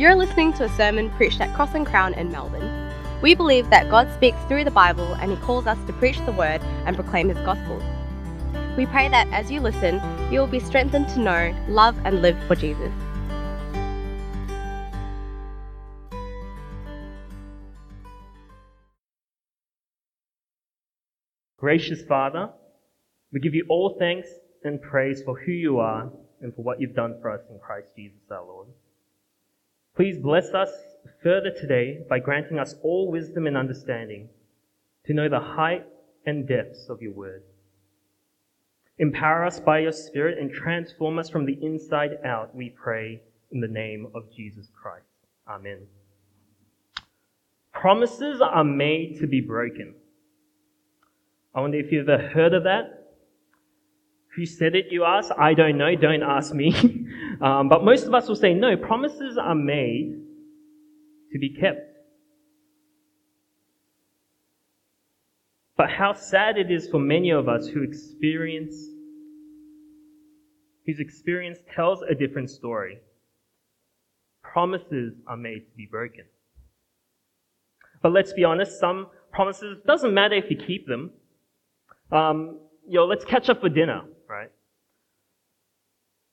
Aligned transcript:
You're 0.00 0.14
listening 0.14 0.54
to 0.54 0.64
a 0.64 0.68
sermon 0.70 1.10
preached 1.10 1.42
at 1.42 1.54
Cross 1.54 1.74
and 1.74 1.86
Crown 1.86 2.14
in 2.14 2.32
Melbourne. 2.32 2.90
We 3.20 3.34
believe 3.34 3.68
that 3.68 3.90
God 3.90 4.10
speaks 4.14 4.38
through 4.48 4.64
the 4.64 4.70
Bible 4.70 5.12
and 5.16 5.30
He 5.30 5.36
calls 5.36 5.66
us 5.66 5.76
to 5.86 5.92
preach 5.92 6.16
the 6.24 6.32
Word 6.32 6.62
and 6.86 6.96
proclaim 6.96 7.28
His 7.28 7.36
gospel. 7.44 7.76
We 8.78 8.86
pray 8.86 9.10
that 9.10 9.28
as 9.28 9.50
you 9.50 9.60
listen, 9.60 10.00
you 10.32 10.40
will 10.40 10.46
be 10.46 10.58
strengthened 10.58 11.10
to 11.10 11.20
know, 11.20 11.54
love, 11.68 11.98
and 12.06 12.22
live 12.22 12.42
for 12.44 12.54
Jesus. 12.54 12.90
Gracious 21.58 22.02
Father, 22.08 22.48
we 23.34 23.40
give 23.40 23.54
you 23.54 23.66
all 23.68 23.96
thanks 23.98 24.28
and 24.64 24.80
praise 24.80 25.22
for 25.22 25.38
who 25.38 25.52
you 25.52 25.78
are 25.78 26.10
and 26.40 26.54
for 26.54 26.62
what 26.62 26.80
you've 26.80 26.94
done 26.94 27.18
for 27.20 27.30
us 27.30 27.42
in 27.50 27.58
Christ 27.58 27.88
Jesus 27.94 28.30
our 28.30 28.42
Lord. 28.42 28.68
Please 29.96 30.18
bless 30.18 30.54
us 30.54 30.70
further 31.22 31.50
today 31.50 31.98
by 32.08 32.18
granting 32.18 32.58
us 32.58 32.74
all 32.82 33.10
wisdom 33.10 33.46
and 33.46 33.56
understanding 33.56 34.28
to 35.06 35.14
know 35.14 35.28
the 35.28 35.40
height 35.40 35.86
and 36.26 36.46
depths 36.46 36.88
of 36.88 37.02
your 37.02 37.12
word. 37.12 37.42
Empower 38.98 39.44
us 39.44 39.58
by 39.58 39.78
your 39.78 39.92
Spirit 39.92 40.38
and 40.38 40.52
transform 40.52 41.18
us 41.18 41.30
from 41.30 41.46
the 41.46 41.58
inside 41.62 42.18
out, 42.24 42.54
we 42.54 42.68
pray 42.68 43.22
in 43.50 43.60
the 43.60 43.68
name 43.68 44.06
of 44.14 44.30
Jesus 44.34 44.68
Christ. 44.80 45.06
Amen. 45.48 45.86
Promises 47.72 48.40
are 48.42 48.64
made 48.64 49.18
to 49.20 49.26
be 49.26 49.40
broken. 49.40 49.94
I 51.54 51.60
wonder 51.60 51.78
if 51.78 51.90
you've 51.90 52.08
ever 52.08 52.28
heard 52.28 52.52
of 52.52 52.64
that. 52.64 53.14
Who 54.36 54.46
said 54.46 54.76
it, 54.76 54.86
you 54.90 55.04
ask? 55.04 55.30
I 55.36 55.54
don't 55.54 55.78
know. 55.78 55.94
Don't 55.96 56.22
ask 56.22 56.54
me. 56.54 56.72
um, 57.40 57.68
but 57.68 57.84
most 57.84 58.06
of 58.06 58.14
us 58.14 58.28
will 58.28 58.36
say, 58.36 58.54
no, 58.54 58.76
promises 58.76 59.38
are 59.38 59.54
made 59.54 60.20
to 61.32 61.38
be 61.38 61.50
kept. 61.50 61.96
But 65.76 65.90
how 65.90 66.12
sad 66.12 66.58
it 66.58 66.70
is 66.70 66.88
for 66.88 66.98
many 66.98 67.30
of 67.30 67.48
us 67.48 67.66
who 67.66 67.82
experience, 67.82 68.74
whose 70.86 71.00
experience 71.00 71.58
tells 71.74 72.02
a 72.02 72.14
different 72.14 72.50
story. 72.50 72.98
Promises 74.42 75.14
are 75.26 75.36
made 75.36 75.60
to 75.60 75.76
be 75.76 75.86
broken. 75.90 76.24
But 78.02 78.12
let's 78.12 78.32
be 78.32 78.44
honest, 78.44 78.78
some 78.78 79.06
promises, 79.32 79.78
doesn't 79.86 80.12
matter 80.12 80.34
if 80.34 80.50
you 80.50 80.56
keep 80.56 80.86
them. 80.86 81.12
Um, 82.12 82.58
let's 82.86 83.24
catch 83.24 83.48
up 83.48 83.60
for 83.60 83.68
dinner 83.68 84.02
right? 84.30 84.50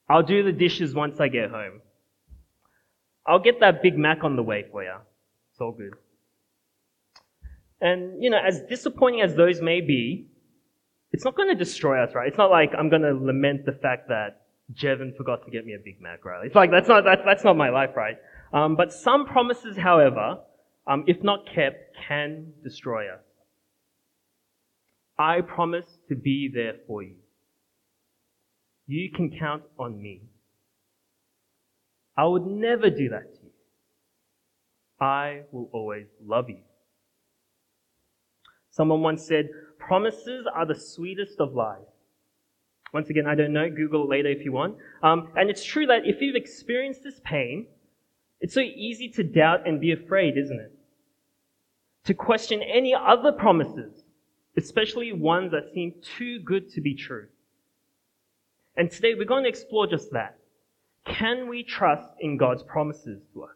I'll 0.10 0.24
do 0.24 0.44
the 0.44 0.52
dishes 0.52 0.94
once 0.94 1.20
I 1.20 1.28
get 1.28 1.52
home. 1.52 1.82
I'll 3.26 3.40
get 3.40 3.60
that 3.60 3.84
Big 3.84 3.98
Mac 3.98 4.24
on 4.24 4.36
the 4.36 4.44
way 4.44 4.66
for 4.72 4.84
you. 4.84 4.96
It's 5.52 5.60
all 5.60 5.74
good. 5.74 5.94
And, 7.82 8.24
you 8.24 8.30
know, 8.30 8.40
as 8.40 8.62
disappointing 8.70 9.22
as 9.22 9.36
those 9.36 9.62
may 9.62 9.82
be, 9.82 10.28
it's 11.12 11.26
not 11.26 11.36
going 11.36 11.50
to 11.50 11.56
destroy 11.56 12.02
us, 12.04 12.16
right? 12.16 12.28
It's 12.28 12.38
not 12.38 12.50
like 12.50 12.72
I'm 12.78 12.90
going 12.90 13.02
to 13.02 13.14
lament 13.14 13.66
the 13.66 13.74
fact 13.74 14.08
that 14.10 14.42
Jevon 14.74 15.16
forgot 15.16 15.46
to 15.46 15.52
get 15.52 15.66
me 15.66 15.74
a 15.74 15.80
Big 15.84 16.02
Mac, 16.02 16.26
right? 16.26 16.46
It's 16.46 16.56
like, 16.56 16.72
that's 16.72 16.88
not, 16.88 17.04
that's, 17.04 17.22
that's 17.26 17.44
not 17.44 17.56
my 17.58 17.70
life, 17.70 17.92
right? 17.96 18.18
Um, 18.54 18.76
but 18.76 18.94
some 18.94 19.26
promises, 19.26 19.78
however, 19.78 20.40
um, 20.88 21.04
if 21.08 21.22
not 21.22 21.46
kept, 21.54 21.96
can 22.08 22.54
destroy 22.64 23.12
us. 23.14 23.22
I 25.20 25.42
promise 25.42 25.86
to 26.10 26.16
be 26.16 26.50
there 26.54 26.76
for 26.88 27.04
you. 27.04 27.16
You 28.88 29.12
can 29.12 29.38
count 29.38 29.64
on 29.78 30.02
me. 30.02 30.22
I 32.18 32.26
would 32.26 32.48
never 32.48 32.90
do 32.90 33.10
that 33.10 33.36
to 33.36 33.42
you. 33.44 33.52
I 35.00 35.42
will 35.52 35.70
always 35.74 36.08
love 36.26 36.50
you. 36.50 36.60
Someone 38.72 39.02
once 39.02 39.26
said, 39.26 39.50
promises 39.78 40.48
are 40.54 40.66
the 40.66 40.76
sweetest 40.76 41.40
of 41.40 41.54
lies. 41.54 41.82
Once 42.94 43.10
again, 43.10 43.28
I 43.28 43.36
don't 43.36 43.54
know. 43.54 43.70
Google 43.70 44.08
later 44.08 44.30
if 44.30 44.46
you 44.46 44.52
want. 44.52 44.78
Um, 45.04 45.30
and 45.36 45.50
it's 45.50 45.64
true 45.64 45.86
that 45.88 46.06
if 46.06 46.22
you've 46.22 46.36
experienced 46.36 47.04
this 47.04 47.20
pain, 47.24 47.68
it's 48.40 48.54
so 48.54 48.62
easy 48.62 49.10
to 49.10 49.24
doubt 49.24 49.68
and 49.68 49.82
be 49.82 49.92
afraid, 49.92 50.38
isn't 50.38 50.60
it? 50.60 50.72
To 52.06 52.14
question 52.14 52.62
any 52.64 52.96
other 52.96 53.34
promises, 53.34 54.04
especially 54.56 55.12
ones 55.12 55.52
that 55.52 55.74
seem 55.74 55.94
too 56.18 56.40
good 56.40 56.72
to 56.72 56.82
be 56.82 56.96
true. 56.96 57.28
And 58.78 58.92
today 58.92 59.16
we're 59.16 59.26
going 59.26 59.44
to 59.44 59.50
explore 59.50 59.88
just 59.88 60.12
that. 60.12 60.38
Can 61.04 61.50
we 61.50 61.64
trust 61.64 62.14
in 62.20 62.38
God's 62.38 62.62
promises 62.62 63.24
to 63.34 63.46
us? 63.46 63.56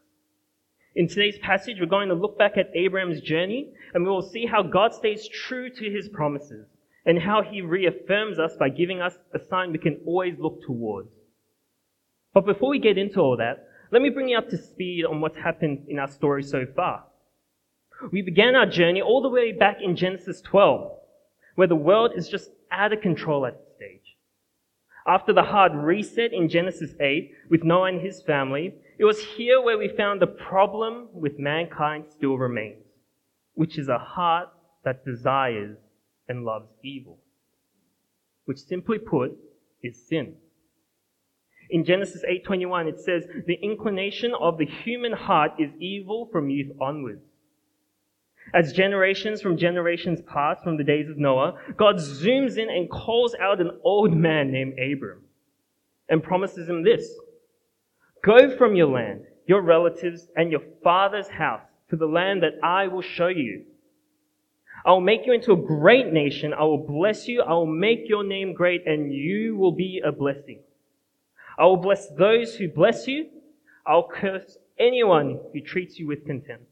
In 0.96 1.08
today's 1.08 1.38
passage, 1.38 1.78
we're 1.80 1.86
going 1.86 2.10
to 2.10 2.16
look 2.16 2.40
back 2.40 2.58
at 2.58 2.76
Abraham's 2.76 3.22
journey 3.22 3.70
and 3.94 4.04
we 4.04 4.10
will 4.10 4.24
see 4.24 4.48
how 4.48 4.64
God 4.64 4.96
stays 4.96 5.28
true 5.28 5.70
to 5.70 5.92
his 5.92 6.10
promises 6.10 6.66
and 7.06 7.20
how 7.20 7.44
he 7.44 7.62
reaffirms 7.62 8.40
us 8.40 8.54
by 8.58 8.70
giving 8.70 9.00
us 9.00 9.14
a 9.34 9.40
sign 9.40 9.72
we 9.72 9.78
can 9.78 10.02
always 10.08 10.40
look 10.40 10.64
towards. 10.66 11.12
But 12.34 12.48
before 12.48 12.72
we 12.72 12.80
get 12.80 12.98
into 12.98 13.20
all 13.20 13.38
that, 13.38 13.68
let 13.92 14.02
me 14.02 14.10
bring 14.10 14.30
you 14.30 14.40
up 14.40 14.50
to 14.50 14.58
speed 14.58 15.06
on 15.06 15.22
what's 15.22 15.38
happened 15.38 15.86
in 15.88 16.00
our 16.00 16.08
story 16.08 16.42
so 16.42 16.66
far. 16.76 17.04
We 18.12 18.24
began 18.24 18.56
our 18.56 18.66
journey 18.66 19.04
all 19.04 19.22
the 19.22 19.30
way 19.30 19.52
back 19.52 19.78
in 19.84 19.96
Genesis 19.96 20.42
12, 20.42 20.92
where 21.56 21.68
the 21.68 21.76
world 21.76 22.14
is 22.16 22.28
just 22.28 22.50
out 22.72 22.92
of 22.92 23.02
control 23.02 23.46
at. 23.46 23.62
After 25.06 25.34
the 25.34 25.44
hard 25.44 25.74
reset 25.74 26.32
in 26.32 26.48
Genesis 26.48 26.94
8 27.00 27.32
with 27.50 27.64
Noah 27.64 27.90
and 27.90 28.02
his 28.02 28.22
family, 28.22 28.76
it 29.00 29.06
was 29.06 29.24
here 29.24 29.60
where 29.62 29.78
we 29.78 29.88
found 29.88 30.22
the 30.22 30.28
problem 30.28 31.10
with 31.12 31.40
mankind 31.40 32.06
still 32.10 32.38
remains, 32.38 32.86
which 33.56 33.78
is 33.80 33.88
a 33.88 33.98
heart 33.98 34.50
that 34.84 35.04
desires 35.04 35.78
and 36.28 36.46
loves 36.46 36.70
evil, 36.84 37.20
which 38.46 38.60
simply 38.60 39.00
put 39.00 39.32
is 39.82 40.08
sin. 40.08 40.36
In 41.72 41.84
Genesis 41.84 42.24
8:21 42.26 42.88
it 42.88 43.00
says, 43.00 43.28
"The 43.48 43.56
inclination 43.56 44.34
of 44.36 44.58
the 44.58 44.66
human 44.66 45.14
heart 45.14 45.54
is 45.58 45.72
evil 45.80 46.28
from 46.28 46.50
youth 46.50 46.76
onwards." 46.80 47.31
As 48.54 48.74
generations 48.74 49.42
from 49.42 49.58
generations 49.58 50.22
pass 50.22 50.62
from 50.64 50.78
the 50.78 50.84
days 50.84 51.10
of 51.10 51.18
Noah, 51.18 51.58
God 51.78 51.96
zooms 51.96 52.58
in 52.58 52.70
and 52.70 52.90
calls 52.90 53.34
out 53.36 53.62
an 53.62 53.80
old 53.84 54.14
man 54.14 54.52
named 54.52 54.78
Abram 54.78 55.22
and 56.10 56.22
promises 56.22 56.68
him 56.68 56.84
this 56.84 57.14
Go 58.24 58.56
from 58.56 58.76
your 58.76 58.88
land, 58.88 59.24
your 59.48 59.62
relatives, 59.62 60.28
and 60.36 60.52
your 60.52 60.62
father's 60.84 61.30
house 61.30 61.64
to 61.90 61.96
the 61.96 62.06
land 62.06 62.44
that 62.44 62.60
I 62.62 62.88
will 62.88 63.02
show 63.02 63.28
you. 63.28 63.64
I 64.86 64.92
will 64.92 65.02
make 65.02 65.26
you 65.26 65.34
into 65.34 65.54
a 65.54 65.58
great 65.58 66.12
nation. 66.12 66.54
I 66.54 66.64
will 66.64 66.86
bless 66.86 67.28
you. 67.28 67.42
I 67.42 67.54
will 67.54 67.66
make 67.66 68.10
your 68.10 68.24
name 68.24 68.54
great, 68.54 68.86
and 68.86 69.14
you 69.14 69.56
will 69.56 69.72
be 69.72 70.02
a 70.04 70.12
blessing. 70.12 70.60
I 71.58 71.66
will 71.66 71.78
bless 71.78 72.10
those 72.10 72.56
who 72.56 72.68
bless 72.68 73.08
you. 73.08 73.30
I'll 73.86 74.08
curse 74.08 74.58
anyone 74.80 75.40
who 75.54 75.62
treats 75.62 76.00
you 76.00 76.08
with 76.08 76.26
contempt 76.26 76.71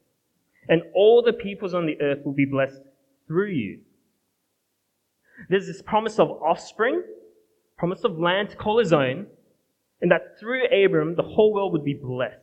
and 0.70 0.84
all 0.94 1.22
the 1.22 1.34
peoples 1.34 1.74
on 1.74 1.86
the 1.86 2.00
earth 2.02 2.20
will 2.24 2.34
be 2.34 2.46
blessed 2.46 2.82
through 3.28 3.50
you. 3.50 3.80
There's 5.50 5.68
this 5.68 5.82
promise 5.82 6.20
of 6.20 6.30
offspring, 6.30 7.04
promise 7.78 8.04
of 8.04 8.20
land 8.20 8.50
to 8.52 8.56
call 8.56 8.80
his 8.80 8.94
own, 8.94 9.28
and 10.02 10.12
that 10.12 10.40
through 10.40 10.66
Abram, 10.66 11.16
the 11.16 11.24
whole 11.24 11.54
world 11.54 11.74
would 11.74 11.84
be 11.84 11.94
blessed. 11.94 12.38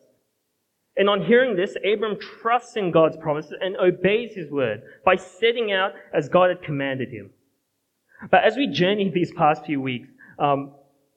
And 0.97 1.09
on 1.11 1.23
hearing 1.23 1.57
this, 1.57 1.77
Abram 1.85 2.19
trusts 2.19 2.77
in 2.77 2.91
God's 2.91 3.17
promises 3.19 3.53
and 3.61 3.77
obeys 3.77 4.35
his 4.35 4.51
word 4.51 4.83
by 5.05 5.17
setting 5.17 5.73
out 5.73 5.93
as 6.15 6.29
God 6.29 6.49
had 6.49 6.63
commanded 6.63 7.11
him. 7.11 7.31
But 8.31 8.45
as 8.45 8.57
we 8.57 8.67
journey 8.67 9.11
these 9.11 9.33
past 9.33 9.67
few 9.67 9.81
weeks, 9.81 10.09
um, 10.39 10.73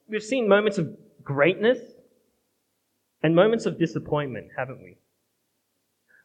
we've 0.06 0.22
seen 0.22 0.48
moments 0.48 0.76
of 0.76 0.94
greatness 1.24 1.78
and 3.22 3.34
moments 3.34 3.64
of 3.64 3.78
disappointment, 3.78 4.48
haven't 4.56 4.82
we? 4.82 4.98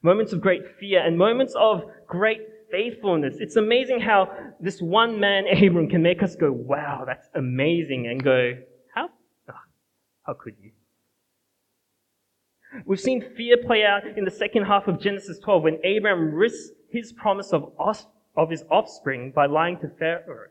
Moments 0.05 0.31
of 0.31 0.39
great 0.39 0.61
fear, 0.79 1.01
and 1.05 1.17
moments 1.17 1.55
of 1.59 1.83
great 2.07 2.41
faithfulness. 2.71 3.37
It's 3.39 3.55
amazing 3.55 3.99
how 3.99 4.29
this 4.59 4.79
one 4.81 5.19
man, 5.19 5.45
Abram, 5.51 5.89
can 5.89 6.01
make 6.01 6.23
us 6.23 6.35
go, 6.35 6.51
wow, 6.51 7.03
that's 7.05 7.27
amazing, 7.33 8.07
and 8.07 8.23
go, 8.23 8.53
how? 8.93 9.09
Oh, 9.49 9.53
how 10.25 10.33
could 10.33 10.53
you? 10.61 10.71
We've 12.85 12.99
seen 12.99 13.33
fear 13.35 13.57
play 13.65 13.83
out 13.83 14.05
in 14.17 14.25
the 14.25 14.31
second 14.31 14.65
half 14.65 14.87
of 14.87 14.99
Genesis 14.99 15.39
12 15.39 15.63
when 15.63 15.75
Abram 15.85 16.33
risks 16.33 16.71
his 16.89 17.13
promise 17.13 17.51
of, 17.53 17.71
os- 17.79 18.07
of 18.37 18.49
his 18.49 18.63
offspring 18.69 19.31
by 19.33 19.45
lying 19.45 19.79
to 19.79 19.89
Pharaoh 19.97 20.49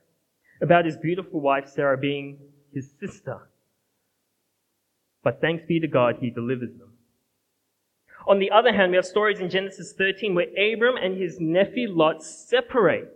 about 0.62 0.84
his 0.86 0.96
beautiful 0.96 1.40
wife 1.40 1.68
Sarah 1.68 1.98
being 1.98 2.38
his 2.72 2.90
sister. 2.98 3.50
But 5.22 5.40
thanks 5.40 5.64
be 5.68 5.80
to 5.80 5.88
God, 5.88 6.16
he 6.20 6.30
delivers 6.30 6.72
them. 6.78 6.93
On 8.26 8.38
the 8.38 8.50
other 8.50 8.72
hand, 8.72 8.90
we 8.90 8.96
have 8.96 9.04
stories 9.04 9.40
in 9.40 9.50
Genesis 9.50 9.92
13 9.92 10.34
where 10.34 10.46
Abram 10.48 10.96
and 10.96 11.16
his 11.16 11.38
nephew 11.40 11.88
Lot 11.90 12.22
separate. 12.22 13.10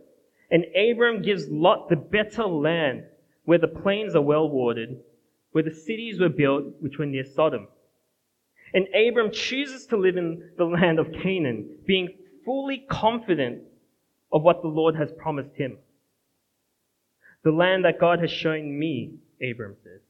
And 0.51 0.65
Abram 0.77 1.23
gives 1.23 1.49
Lot 1.49 1.89
the 1.89 1.97
better 1.97 2.45
land 2.45 3.05
where 3.45 3.59
the 3.59 3.69
plains 3.69 4.15
are 4.15 4.23
well 4.23 4.49
watered, 4.49 4.99
where 5.53 5.65
the 5.65 5.75
cities 5.75 6.21
were 6.21 6.29
built 6.29 6.65
which 6.81 6.99
were 6.99 7.07
near 7.07 7.25
Sodom. 7.25 7.69
And 8.75 8.87
Abram 8.95 9.31
chooses 9.33 9.87
to 9.87 9.97
live 9.97 10.17
in 10.17 10.51
the 10.59 10.65
land 10.65 10.99
of 10.99 11.13
Canaan, 11.23 11.79
being 11.87 12.09
fully 12.45 12.85
confident 12.91 13.63
of 14.33 14.43
what 14.43 14.61
the 14.61 14.69
Lord 14.69 14.95
has 14.97 15.11
promised 15.13 15.55
him. 15.55 15.79
The 17.45 17.51
land 17.51 17.85
that 17.85 17.99
God 17.99 18.21
has 18.21 18.31
shown 18.31 18.79
me, 18.79 19.15
Abram 19.43 19.77
says. 19.83 20.01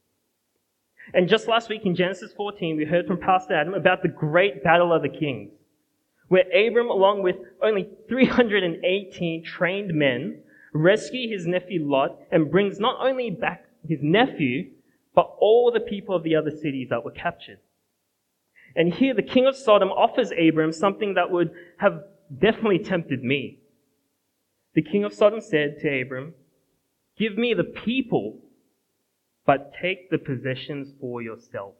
And 1.13 1.27
just 1.27 1.47
last 1.47 1.69
week 1.69 1.85
in 1.85 1.95
Genesis 1.95 2.31
14, 2.33 2.77
we 2.77 2.85
heard 2.85 3.07
from 3.07 3.17
Pastor 3.17 3.55
Adam 3.55 3.73
about 3.73 4.01
the 4.01 4.09
great 4.09 4.63
battle 4.63 4.93
of 4.93 5.01
the 5.01 5.09
kings, 5.09 5.51
where 6.27 6.45
Abram, 6.53 6.89
along 6.89 7.23
with 7.23 7.37
only 7.63 7.89
318 8.07 9.43
trained 9.43 9.93
men, 9.93 10.41
rescue 10.73 11.29
his 11.29 11.47
nephew 11.47 11.87
Lot 11.89 12.19
and 12.31 12.51
brings 12.51 12.79
not 12.79 12.97
only 12.99 13.31
back 13.31 13.65
his 13.87 13.99
nephew, 14.03 14.69
but 15.15 15.35
all 15.39 15.71
the 15.71 15.79
people 15.79 16.15
of 16.15 16.23
the 16.23 16.35
other 16.35 16.51
cities 16.51 16.89
that 16.89 17.03
were 17.03 17.11
captured. 17.11 17.59
And 18.75 18.93
here 18.93 19.15
the 19.15 19.23
king 19.23 19.47
of 19.47 19.55
Sodom 19.55 19.89
offers 19.89 20.31
Abram 20.31 20.71
something 20.71 21.15
that 21.15 21.31
would 21.31 21.51
have 21.77 22.03
definitely 22.37 22.79
tempted 22.79 23.23
me. 23.23 23.59
The 24.75 24.83
king 24.83 25.03
of 25.03 25.13
Sodom 25.13 25.41
said 25.41 25.79
to 25.81 26.01
Abram, 26.01 26.35
Give 27.17 27.37
me 27.37 27.53
the 27.53 27.63
people, 27.63 28.39
but 29.49 29.73
take 29.81 30.11
the 30.11 30.17
possessions 30.19 30.93
for 31.01 31.23
yourself. 31.23 31.73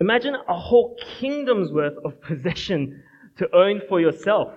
Imagine 0.00 0.34
a 0.48 0.58
whole 0.58 0.96
kingdom's 1.20 1.70
worth 1.70 1.96
of 2.04 2.20
possession 2.28 3.04
to 3.36 3.48
own 3.54 3.80
for 3.88 4.00
yourself. 4.00 4.52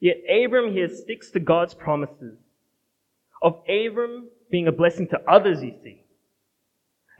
Yet 0.00 0.16
Abram 0.28 0.72
here 0.72 0.88
sticks 0.88 1.30
to 1.30 1.38
God's 1.38 1.74
promises 1.74 2.36
of 3.40 3.62
Abram 3.68 4.28
being 4.50 4.66
a 4.66 4.72
blessing 4.72 5.06
to 5.10 5.20
others, 5.30 5.62
you 5.62 5.72
see. 5.84 6.02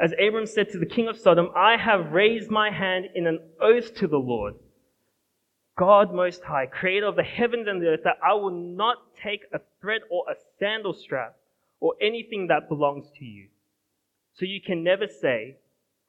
As 0.00 0.12
Abram 0.14 0.46
said 0.46 0.68
to 0.70 0.80
the 0.80 0.84
king 0.84 1.06
of 1.06 1.16
Sodom, 1.16 1.50
I 1.54 1.76
have 1.76 2.10
raised 2.10 2.50
my 2.50 2.72
hand 2.72 3.10
in 3.14 3.28
an 3.28 3.38
oath 3.62 3.94
to 3.98 4.08
the 4.08 4.18
Lord, 4.18 4.54
God 5.78 6.12
Most 6.12 6.42
High, 6.42 6.66
creator 6.66 7.06
of 7.06 7.14
the 7.14 7.22
heavens 7.22 7.68
and 7.68 7.80
the 7.80 7.90
earth, 7.90 8.00
that 8.02 8.18
I 8.28 8.34
will 8.34 8.50
not 8.50 8.96
take 9.22 9.42
a 9.52 9.60
thread 9.80 10.00
or 10.10 10.24
a 10.28 10.34
sandal 10.58 10.94
strap 10.94 11.36
or 11.80 11.94
anything 12.00 12.46
that 12.48 12.68
belongs 12.68 13.10
to 13.18 13.24
you. 13.24 13.48
So 14.34 14.44
you 14.44 14.60
can 14.60 14.84
never 14.84 15.06
say, 15.06 15.56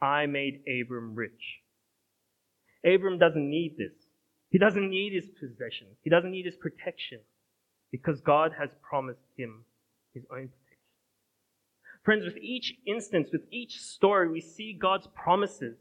I 0.02 0.26
made 0.26 0.62
Abram 0.68 1.16
rich. 1.16 1.62
Abram 2.86 3.18
doesn't 3.18 3.50
need 3.50 3.76
this. 3.78 3.94
He 4.50 4.58
doesn't 4.58 4.90
need 4.90 5.14
his 5.14 5.30
possession. 5.40 5.88
He 6.04 6.10
doesn't 6.10 6.32
need 6.32 6.46
his 6.46 6.58
protection 6.58 7.20
because 7.92 8.20
God 8.22 8.52
has 8.60 8.70
promised 8.82 9.28
him 9.38 9.64
his 10.14 10.24
own 10.32 10.50
protection. 10.50 10.62
Friends, 12.04 12.26
with 12.26 12.38
each 12.38 12.74
instance, 12.88 13.30
with 13.32 13.44
each 13.52 13.80
story, 13.80 14.30
we 14.30 14.42
see 14.42 14.74
God's 14.74 15.08
promises 15.14 15.78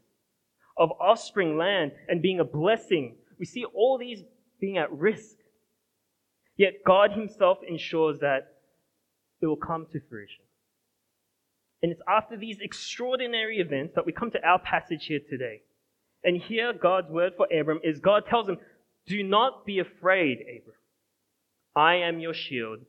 of 0.77 0.91
offspring, 1.01 1.57
land, 1.57 1.91
and 2.07 2.21
being 2.21 2.39
a 2.39 2.45
blessing. 2.45 3.15
We 3.39 3.45
see 3.45 3.65
all 3.65 3.97
these 3.97 4.23
being 4.59 4.77
at 4.77 4.91
risk. 4.91 5.37
Yet 6.57 6.83
God 6.85 7.11
Himself 7.11 7.57
ensures 7.67 8.19
that 8.19 8.60
it 9.41 9.47
will 9.47 9.55
come 9.55 9.87
to 9.91 9.99
fruition. 10.09 10.43
And 11.81 11.91
it's 11.91 12.01
after 12.07 12.37
these 12.37 12.59
extraordinary 12.61 13.57
events 13.59 13.93
that 13.95 14.05
we 14.05 14.11
come 14.11 14.31
to 14.31 14.45
our 14.45 14.59
passage 14.59 15.05
here 15.07 15.19
today. 15.29 15.61
And 16.23 16.37
here, 16.37 16.73
God's 16.73 17.09
word 17.09 17.33
for 17.35 17.47
Abram 17.51 17.79
is 17.83 17.99
God 17.99 18.25
tells 18.29 18.47
him, 18.47 18.57
Do 19.07 19.23
not 19.23 19.65
be 19.65 19.79
afraid, 19.79 20.39
Abram. 20.41 20.75
I 21.75 21.95
am 21.95 22.19
your 22.19 22.33
shield 22.33 22.81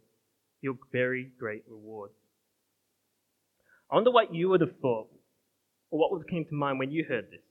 your 0.62 0.78
very 0.92 1.30
great 1.38 1.64
reward. 1.68 2.10
I 3.90 3.96
wonder 3.96 4.12
what 4.12 4.34
you 4.34 4.48
would 4.48 4.62
have 4.62 4.78
thought, 4.80 5.08
or 5.90 5.98
what 5.98 6.12
would 6.12 6.22
have 6.22 6.28
came 6.28 6.46
to 6.46 6.54
mind 6.54 6.78
when 6.78 6.92
you 6.92 7.04
heard 7.06 7.26
this. 7.30 7.42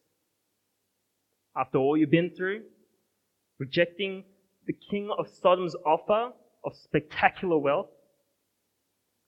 After 1.56 1.78
all 1.78 1.98
you've 1.98 2.10
been 2.10 2.32
through, 2.36 2.64
rejecting 3.60 4.24
the 4.66 4.74
king 4.74 5.12
of 5.16 5.28
Sodom's 5.28 5.76
offer 5.86 6.32
of 6.64 6.74
spectacular 6.76 7.58
wealth, 7.58 7.90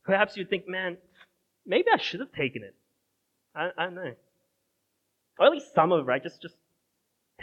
perhaps 0.06 0.38
you'd 0.38 0.50
think, 0.50 0.68
man, 0.68 0.98
maybe 1.66 1.88
I 1.94 1.98
should 1.98 2.20
have 2.20 2.32
taken 2.32 2.64
it. 2.64 2.76
I, 3.56 3.70
I 3.78 3.86
don't 3.86 3.96
know. 3.96 4.14
Or 5.40 5.48
at 5.48 5.52
least 5.52 5.74
some 5.74 5.92
of 5.92 6.02
it, 6.02 6.04
right? 6.04 6.22
Just, 6.22 6.42
just 6.42 6.56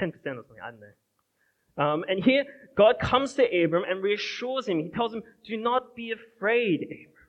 10% 0.00 0.12
or 0.12 0.12
something. 0.20 0.56
I 0.62 0.70
don't 0.70 0.80
know. 0.80 0.86
Um, 1.76 2.04
and 2.08 2.22
here, 2.22 2.44
God 2.76 2.96
comes 3.00 3.34
to 3.34 3.44
Abram 3.44 3.84
and 3.88 4.02
reassures 4.02 4.68
him. 4.68 4.80
He 4.80 4.90
tells 4.90 5.14
him, 5.14 5.22
Do 5.46 5.56
not 5.56 5.94
be 5.96 6.12
afraid, 6.12 6.82
Abram, 6.82 7.28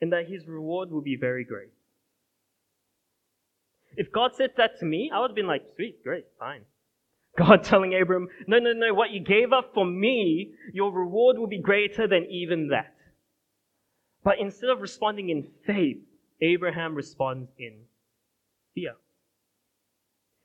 and 0.00 0.12
that 0.12 0.26
his 0.28 0.46
reward 0.48 0.90
will 0.90 1.02
be 1.02 1.16
very 1.16 1.44
great. 1.44 1.70
If 3.96 4.10
God 4.10 4.34
said 4.34 4.50
that 4.56 4.80
to 4.80 4.84
me, 4.84 5.10
I 5.14 5.20
would 5.20 5.30
have 5.30 5.36
been 5.36 5.46
like, 5.46 5.62
Sweet, 5.76 6.02
great, 6.02 6.24
fine. 6.38 6.62
God 7.38 7.62
telling 7.62 7.94
Abram, 7.94 8.28
No, 8.46 8.58
no, 8.58 8.72
no, 8.72 8.94
what 8.94 9.10
you 9.10 9.20
gave 9.20 9.52
up 9.52 9.72
for 9.74 9.84
me, 9.84 10.52
your 10.72 10.92
reward 10.92 11.38
will 11.38 11.46
be 11.46 11.60
greater 11.60 12.08
than 12.08 12.26
even 12.30 12.68
that. 12.68 12.94
But 14.24 14.38
instead 14.40 14.70
of 14.70 14.80
responding 14.80 15.28
in 15.28 15.46
faith, 15.66 15.98
Abraham 16.40 16.94
responds 16.94 17.50
in 17.58 17.74
fear. 18.74 18.94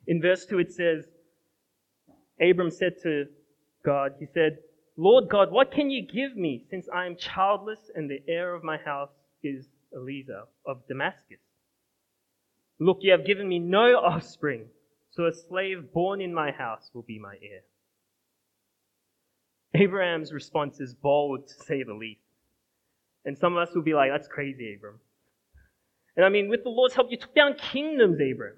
In 0.06 0.22
verse 0.22 0.46
2, 0.46 0.60
it 0.60 0.74
says, 0.74 1.06
Abram 2.42 2.72
said 2.72 2.94
to 3.04 3.26
God, 3.84 4.14
He 4.20 4.26
said, 4.34 4.60
Lord 4.98 5.30
God, 5.30 5.52
what 5.52 5.72
can 5.72 5.90
you 5.90 6.06
give 6.06 6.36
me 6.36 6.66
since 6.70 6.90
I 6.94 7.06
am 7.06 7.16
childless 7.16 7.90
and 7.96 8.10
the 8.10 8.22
heir 8.28 8.54
of 8.54 8.64
my 8.64 8.78
house 8.78 9.12
is 9.44 9.66
Eliezer 9.96 10.44
of 10.66 10.86
Damascus? 10.88 11.40
Look, 12.80 13.00
you 13.02 13.12
have 13.12 13.26
given 13.26 13.48
me 13.48 13.60
no 13.60 13.96
offspring, 13.96 14.66
so 15.12 15.26
a 15.26 15.34
slave 15.34 15.94
born 15.94 16.20
in 16.22 16.34
my 16.34 16.52
house 16.52 16.90
will 16.94 17.04
be 17.04 17.18
my 17.18 17.36
heir. 17.42 17.62
Abraham's 19.74 20.34
response 20.34 20.82
is 20.82 20.94
bold 20.94 21.48
to 21.48 21.54
say 21.54 21.84
the 21.84 21.94
least. 21.94 22.29
And 23.26 23.38
some 23.38 23.58
of 23.58 23.68
us 23.68 23.76
will 23.76 23.84
be 23.84 23.94
like, 23.94 24.12
that's 24.12 24.28
crazy, 24.28 24.76
Abram. 24.76 25.00
And 26.16 26.26
I 26.26 26.30
mean, 26.30 26.50
with 26.50 26.64
the 26.64 26.70
Lord's 26.70 26.96
help, 26.96 27.12
you 27.12 27.18
took 27.18 27.36
down 27.36 27.56
kingdoms, 27.56 28.20
Abram. 28.20 28.56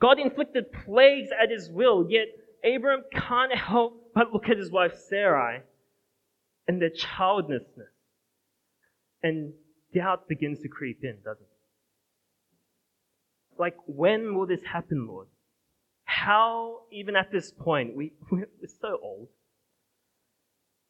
God 0.00 0.18
inflicted 0.18 0.66
plagues 0.84 1.28
at 1.30 1.50
his 1.50 1.70
will, 1.70 2.06
yet 2.08 2.26
Abram 2.64 3.04
can't 3.12 3.54
help 3.54 4.12
but 4.14 4.32
look 4.32 4.48
at 4.48 4.56
his 4.56 4.70
wife 4.70 4.94
Sarai 5.08 5.60
and 6.66 6.80
their 6.80 6.90
childlessness. 6.90 7.88
And 9.22 9.52
doubt 9.94 10.28
begins 10.28 10.60
to 10.60 10.68
creep 10.68 11.02
in, 11.02 11.16
doesn't 11.24 11.42
it? 11.42 11.48
Like, 13.58 13.76
when 13.86 14.34
will 14.34 14.46
this 14.46 14.62
happen, 14.64 15.06
Lord? 15.06 15.28
How, 16.04 16.80
even 16.92 17.16
at 17.16 17.30
this 17.32 17.50
point, 17.50 17.96
we, 17.96 18.12
we're 18.30 18.46
so 18.80 18.98
old. 19.02 19.28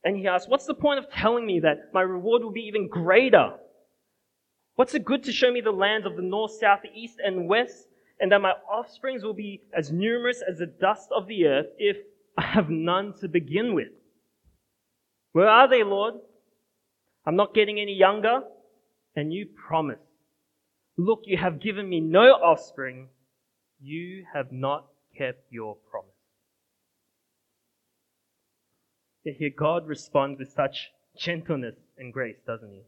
And 0.05 0.17
he 0.17 0.29
asks, 0.29 0.49
What's 0.49 0.67
the 0.67 0.75
point 0.75 0.99
of 0.99 1.11
telling 1.11 1.47
me 1.47 1.61
that 1.61 1.93
my 1.93 2.03
reward 2.03 2.43
will 2.43 2.53
be 2.53 2.69
even 2.69 2.89
greater? 2.89 3.55
What's 4.77 4.95
it 4.95 5.05
good 5.05 5.25
to 5.25 5.33
show 5.33 5.51
me 5.51 5.61
the 5.61 5.71
lands 5.73 6.07
of 6.07 6.17
the 6.17 6.23
north, 6.23 6.53
south, 6.53 6.81
east, 6.95 7.21
and 7.25 7.49
west? 7.49 7.89
and 8.21 8.31
that 8.33 8.41
my 8.41 8.53
offsprings 8.71 9.23
will 9.25 9.35
be 9.35 9.63
as 9.77 9.93
numerous 9.93 10.43
as 10.49 10.59
the 10.59 10.67
dust 10.67 11.09
of 11.15 11.27
the 11.27 11.47
earth 11.47 11.67
if 11.79 11.97
I 12.39 12.43
have 12.43 12.71
none 12.71 13.15
to 13.21 13.29
begin 13.29 13.75
with. 13.75 13.89
Where 15.33 15.49
are 15.49 15.69
they, 15.69 15.83
Lord? 15.83 16.15
I'm 17.27 17.37
not 17.37 17.55
getting 17.55 17.81
any 17.81 17.95
younger, 17.95 18.43
and 19.17 19.33
you 19.33 19.47
promise. 19.69 19.99
Look, 20.97 21.23
you 21.25 21.37
have 21.37 21.61
given 21.61 21.89
me 21.89 22.01
no 22.01 22.31
offspring. 22.33 23.09
You 23.81 24.25
have 24.33 24.53
not 24.53 24.87
kept 25.17 25.51
your 25.51 25.77
promise. 25.91 26.14
Yet 29.25 29.37
here 29.37 29.51
God 29.51 29.87
responds 29.87 30.39
with 30.39 30.53
such 30.53 30.91
gentleness 31.17 31.77
and 31.99 32.13
grace, 32.13 32.37
doesn't 32.47 32.71
he? 32.71 32.83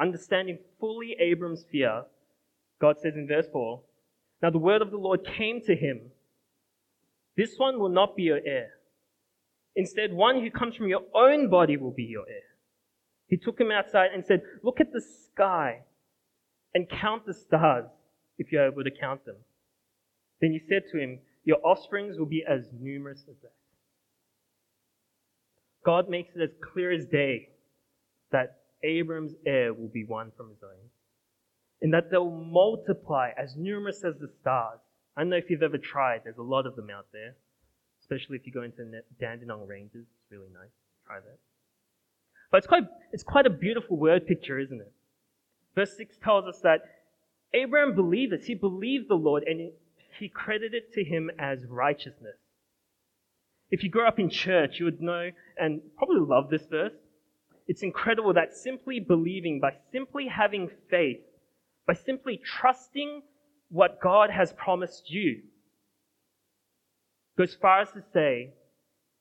Understanding 0.00 0.58
fully 0.78 1.16
Abram's 1.18 1.64
fear, 1.70 2.04
God 2.80 2.98
says 3.00 3.14
in 3.16 3.26
verse 3.26 3.46
4, 3.52 3.80
now 4.42 4.50
the 4.50 4.58
word 4.58 4.82
of 4.82 4.90
the 4.90 4.96
Lord 4.96 5.24
came 5.24 5.60
to 5.62 5.74
him. 5.74 6.00
This 7.36 7.54
one 7.56 7.78
will 7.78 7.88
not 7.88 8.16
be 8.16 8.24
your 8.24 8.40
heir. 8.44 8.70
Instead, 9.76 10.12
one 10.12 10.40
who 10.40 10.50
comes 10.50 10.76
from 10.76 10.88
your 10.88 11.02
own 11.14 11.48
body 11.48 11.76
will 11.76 11.90
be 11.90 12.04
your 12.04 12.28
heir. 12.28 12.42
He 13.26 13.36
took 13.36 13.58
him 13.58 13.72
outside 13.72 14.10
and 14.14 14.24
said, 14.24 14.42
Look 14.62 14.80
at 14.80 14.92
the 14.92 15.00
sky 15.00 15.80
and 16.74 16.88
count 16.88 17.26
the 17.26 17.34
stars 17.34 17.86
if 18.38 18.52
you're 18.52 18.66
able 18.66 18.84
to 18.84 18.90
count 18.90 19.24
them. 19.24 19.36
Then 20.40 20.52
he 20.52 20.60
said 20.68 20.82
to 20.92 20.98
him, 20.98 21.18
Your 21.44 21.58
offsprings 21.64 22.18
will 22.18 22.26
be 22.26 22.44
as 22.46 22.68
numerous 22.78 23.24
as 23.28 23.36
that. 23.42 23.52
God 25.84 26.08
makes 26.08 26.34
it 26.34 26.42
as 26.42 26.50
clear 26.72 26.92
as 26.92 27.04
day 27.06 27.50
that 28.32 28.60
Abram's 28.82 29.34
heir 29.46 29.72
will 29.72 29.88
be 29.88 30.04
one 30.04 30.32
from 30.36 30.48
his 30.48 30.62
own 30.62 30.90
and 31.82 31.92
that 31.92 32.10
they'll 32.10 32.30
multiply 32.30 33.30
as 33.36 33.56
numerous 33.56 34.04
as 34.04 34.14
the 34.18 34.28
stars. 34.40 34.80
I 35.16 35.20
don't 35.20 35.30
know 35.30 35.36
if 35.36 35.50
you've 35.50 35.62
ever 35.62 35.78
tried, 35.78 36.22
there's 36.24 36.38
a 36.38 36.42
lot 36.42 36.66
of 36.66 36.76
them 36.76 36.88
out 36.90 37.06
there, 37.12 37.34
especially 38.00 38.36
if 38.36 38.46
you 38.46 38.52
go 38.52 38.62
into 38.62 38.78
the 38.78 39.02
Dandenong 39.20 39.66
Ranges. 39.66 40.06
It's 40.06 40.30
really 40.30 40.48
nice. 40.52 40.70
Try 41.06 41.16
that. 41.16 41.38
But 42.50 42.58
it's 42.58 42.66
quite, 42.66 42.84
it's 43.12 43.22
quite 43.22 43.46
a 43.46 43.50
beautiful 43.50 43.96
word 43.96 44.26
picture, 44.26 44.58
isn't 44.58 44.80
it? 44.80 44.92
Verse 45.74 45.96
6 45.96 46.16
tells 46.22 46.46
us 46.46 46.60
that 46.62 46.80
Abraham 47.52 47.94
believed 47.94 48.32
this. 48.32 48.46
He 48.46 48.54
believed 48.54 49.08
the 49.08 49.14
Lord, 49.14 49.44
and 49.46 49.70
he 50.18 50.28
credited 50.28 50.92
to 50.94 51.04
him 51.04 51.30
as 51.38 51.58
righteousness. 51.68 52.36
If 53.74 53.82
you 53.82 53.90
grew 53.90 54.06
up 54.06 54.20
in 54.20 54.30
church, 54.30 54.78
you 54.78 54.84
would 54.84 55.00
know 55.00 55.32
and 55.58 55.80
probably 55.96 56.20
love 56.20 56.48
this 56.48 56.64
verse. 56.70 56.92
It's 57.66 57.82
incredible 57.82 58.32
that 58.34 58.56
simply 58.56 59.00
believing, 59.00 59.58
by 59.58 59.72
simply 59.90 60.28
having 60.28 60.70
faith, 60.88 61.18
by 61.84 61.94
simply 61.94 62.40
trusting 62.60 63.22
what 63.70 64.00
God 64.00 64.30
has 64.30 64.52
promised 64.52 65.10
you, 65.10 65.42
goes 67.36 67.56
far 67.60 67.80
as 67.80 67.90
to 67.90 68.04
say, 68.12 68.52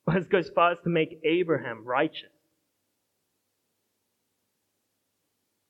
goes 0.30 0.52
far 0.54 0.74
as 0.74 0.78
to 0.84 0.90
make 0.90 1.20
Abraham 1.24 1.84
righteous. 1.84 2.30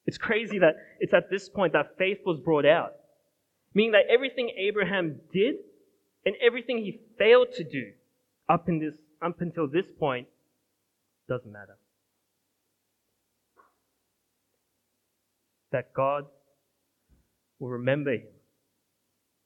It's 0.06 0.18
crazy 0.18 0.60
that 0.60 0.76
it's 1.00 1.14
at 1.14 1.30
this 1.30 1.48
point 1.48 1.72
that 1.72 1.98
faith 1.98 2.18
was 2.26 2.42
brought 2.42 2.66
out, 2.66 2.96
meaning 3.74 3.94
that 3.94 4.12
everything 4.14 4.52
Abraham 4.58 5.22
did 5.32 5.56
and 6.26 6.36
everything 6.46 6.80
he 6.80 7.00
failed 7.18 7.54
to 7.54 7.64
do 7.64 7.94
up, 8.54 8.70
in 8.70 8.80
this, 8.80 8.94
up 9.22 9.42
until 9.42 9.68
this 9.68 9.88
point 10.00 10.28
doesn't 11.28 11.52
matter. 11.52 11.78
That 15.72 15.92
God 15.94 16.26
will 17.60 17.70
remember 17.70 18.12
him, 18.12 18.28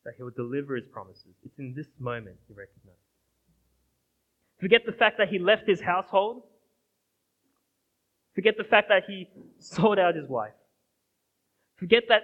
that 0.03 0.15
he 0.17 0.23
will 0.23 0.31
deliver 0.31 0.75
his 0.75 0.87
promises. 0.87 1.35
It's 1.45 1.57
in 1.57 1.73
this 1.73 1.87
moment 1.99 2.35
he 2.49 2.53
recognizes. 2.53 2.99
Forget 4.59 4.81
the 4.85 4.91
fact 4.91 5.19
that 5.19 5.29
he 5.29 5.39
left 5.39 5.67
his 5.67 5.79
household. 5.79 6.43
Forget 8.35 8.55
the 8.57 8.65
fact 8.65 8.89
that 8.89 9.03
he 9.07 9.29
sold 9.59 9.99
out 9.99 10.15
his 10.15 10.27
wife. 10.27 10.53
Forget 11.77 12.03
that 12.09 12.23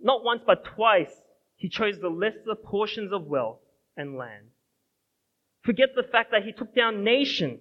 not 0.00 0.22
once 0.22 0.42
but 0.46 0.64
twice 0.64 1.10
he 1.56 1.68
chose 1.68 1.98
the 1.98 2.08
lesser 2.08 2.54
portions 2.54 3.12
of 3.12 3.24
wealth 3.24 3.58
and 3.96 4.16
land. 4.16 4.46
Forget 5.62 5.90
the 5.94 6.02
fact 6.02 6.30
that 6.30 6.44
he 6.44 6.52
took 6.52 6.74
down 6.74 7.04
nations. 7.04 7.60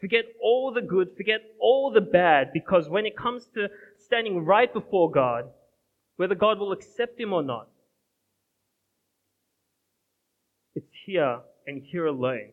Forget 0.00 0.24
all 0.42 0.72
the 0.72 0.80
good, 0.80 1.08
forget 1.16 1.40
all 1.60 1.90
the 1.90 2.00
bad, 2.00 2.52
because 2.54 2.88
when 2.88 3.04
it 3.04 3.16
comes 3.16 3.46
to 3.54 3.68
standing 3.98 4.46
right 4.46 4.72
before 4.72 5.10
God, 5.10 5.44
whether 6.16 6.34
God 6.34 6.58
will 6.58 6.72
accept 6.72 7.20
him 7.20 7.34
or 7.34 7.42
not, 7.42 7.68
it's 10.74 10.90
here 11.04 11.40
and 11.66 11.82
here 11.82 12.06
alone 12.06 12.52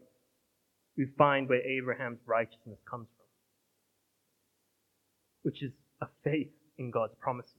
we 0.98 1.06
find 1.18 1.48
where 1.48 1.62
Abraham's 1.62 2.20
righteousness 2.26 2.80
comes 2.90 3.08
from, 3.16 3.26
which 5.44 5.64
is 5.64 5.72
a 6.02 6.08
faith 6.24 6.50
in 6.78 6.92
God's 6.92 7.14
promises. 7.20 7.54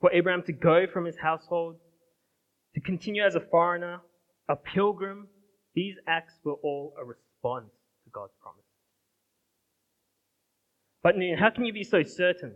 For 0.00 0.12
Abraham 0.12 0.42
to 0.42 0.52
go 0.52 0.86
from 0.92 1.04
his 1.04 1.16
household, 1.16 1.76
to 2.74 2.80
continue 2.80 3.22
as 3.22 3.34
a 3.34 3.40
foreigner, 3.40 4.00
a 4.48 4.56
pilgrim, 4.56 5.28
these 5.74 5.96
acts 6.06 6.34
were 6.44 6.54
all 6.62 6.94
a 6.98 7.04
response 7.04 7.70
to 8.04 8.10
God's 8.10 8.32
promise. 8.40 8.60
But 11.02 11.14
how 11.38 11.50
can 11.50 11.64
you 11.64 11.72
be 11.72 11.84
so 11.84 12.02
certain? 12.02 12.54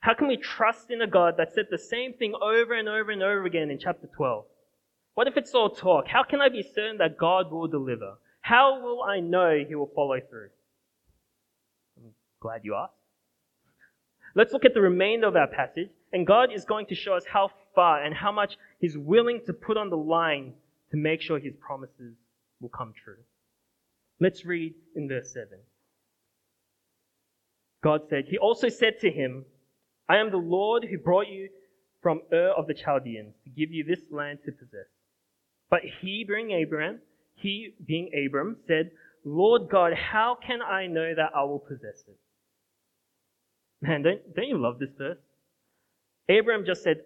How 0.00 0.14
can 0.14 0.28
we 0.28 0.36
trust 0.36 0.90
in 0.90 1.00
a 1.00 1.06
God 1.06 1.36
that 1.38 1.54
said 1.54 1.66
the 1.70 1.78
same 1.78 2.12
thing 2.12 2.34
over 2.34 2.74
and 2.74 2.88
over 2.88 3.10
and 3.10 3.22
over 3.22 3.44
again 3.46 3.70
in 3.70 3.78
chapter 3.78 4.06
12? 4.16 4.44
What 5.14 5.28
if 5.28 5.36
it's 5.36 5.54
all 5.54 5.70
talk? 5.70 6.08
How 6.08 6.24
can 6.24 6.40
I 6.40 6.48
be 6.48 6.62
certain 6.62 6.98
that 6.98 7.16
God 7.16 7.50
will 7.50 7.68
deliver? 7.68 8.18
How 8.40 8.82
will 8.82 9.02
I 9.02 9.20
know 9.20 9.64
He 9.66 9.74
will 9.74 9.90
follow 9.94 10.20
through? 10.20 10.48
I'm 11.96 12.10
glad 12.40 12.62
you 12.64 12.74
asked. 12.74 12.92
Let's 14.34 14.52
look 14.52 14.64
at 14.64 14.74
the 14.74 14.80
remainder 14.80 15.28
of 15.28 15.36
our 15.36 15.46
passage, 15.46 15.90
and 16.12 16.26
God 16.26 16.52
is 16.52 16.64
going 16.64 16.86
to 16.86 16.94
show 16.94 17.14
us 17.14 17.24
how 17.24 17.50
far 17.74 18.02
and 18.02 18.14
how 18.14 18.32
much 18.32 18.56
He's 18.80 18.96
willing 18.96 19.40
to 19.46 19.52
put 19.52 19.76
on 19.76 19.90
the 19.90 19.96
line 19.96 20.54
to 20.90 20.96
make 20.96 21.20
sure 21.20 21.38
His 21.38 21.54
promises 21.60 22.14
will 22.60 22.68
come 22.68 22.92
true. 23.04 23.16
Let's 24.20 24.44
read 24.44 24.74
in 24.94 25.08
verse 25.08 25.32
7. 25.32 25.58
God 27.82 28.02
said, 28.08 28.24
He 28.28 28.38
also 28.38 28.68
said 28.68 28.98
to 29.00 29.10
him, 29.10 29.44
I 30.08 30.16
am 30.16 30.30
the 30.30 30.38
Lord 30.38 30.84
who 30.84 30.98
brought 30.98 31.28
you 31.28 31.48
from 32.02 32.22
Ur 32.32 32.50
of 32.56 32.66
the 32.66 32.74
Chaldeans 32.74 33.34
to 33.44 33.50
give 33.50 33.70
you 33.70 33.84
this 33.84 34.00
land 34.10 34.38
to 34.44 34.52
possess. 34.52 34.86
But 35.70 35.80
he, 36.00 36.24
being 36.24 36.50
Abraham, 36.50 37.00
he, 37.34 37.74
being 37.86 38.10
Abram, 38.26 38.56
said, 38.66 38.90
Lord 39.24 39.68
God, 39.70 39.92
how 39.94 40.36
can 40.46 40.60
I 40.62 40.86
know 40.86 41.14
that 41.14 41.30
I 41.34 41.44
will 41.44 41.58
possess 41.58 42.04
it? 42.06 42.18
Man, 43.82 44.02
don't, 44.02 44.34
don't 44.34 44.48
you 44.48 44.58
love 44.58 44.78
this 44.78 44.90
verse? 44.96 45.18
Abraham 46.28 46.64
just 46.64 46.82
said, 46.82 47.00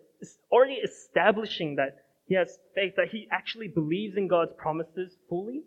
already 0.51 0.75
establishing 0.75 1.77
that 1.77 2.05
he 2.27 2.35
has 2.35 2.59
faith, 2.75 2.95
that 2.97 3.09
he 3.09 3.27
actually 3.33 3.69
believes 3.69 4.17
in 4.17 4.29
God's 4.29 4.53
promises 4.57 5.17
fully. 5.29 5.63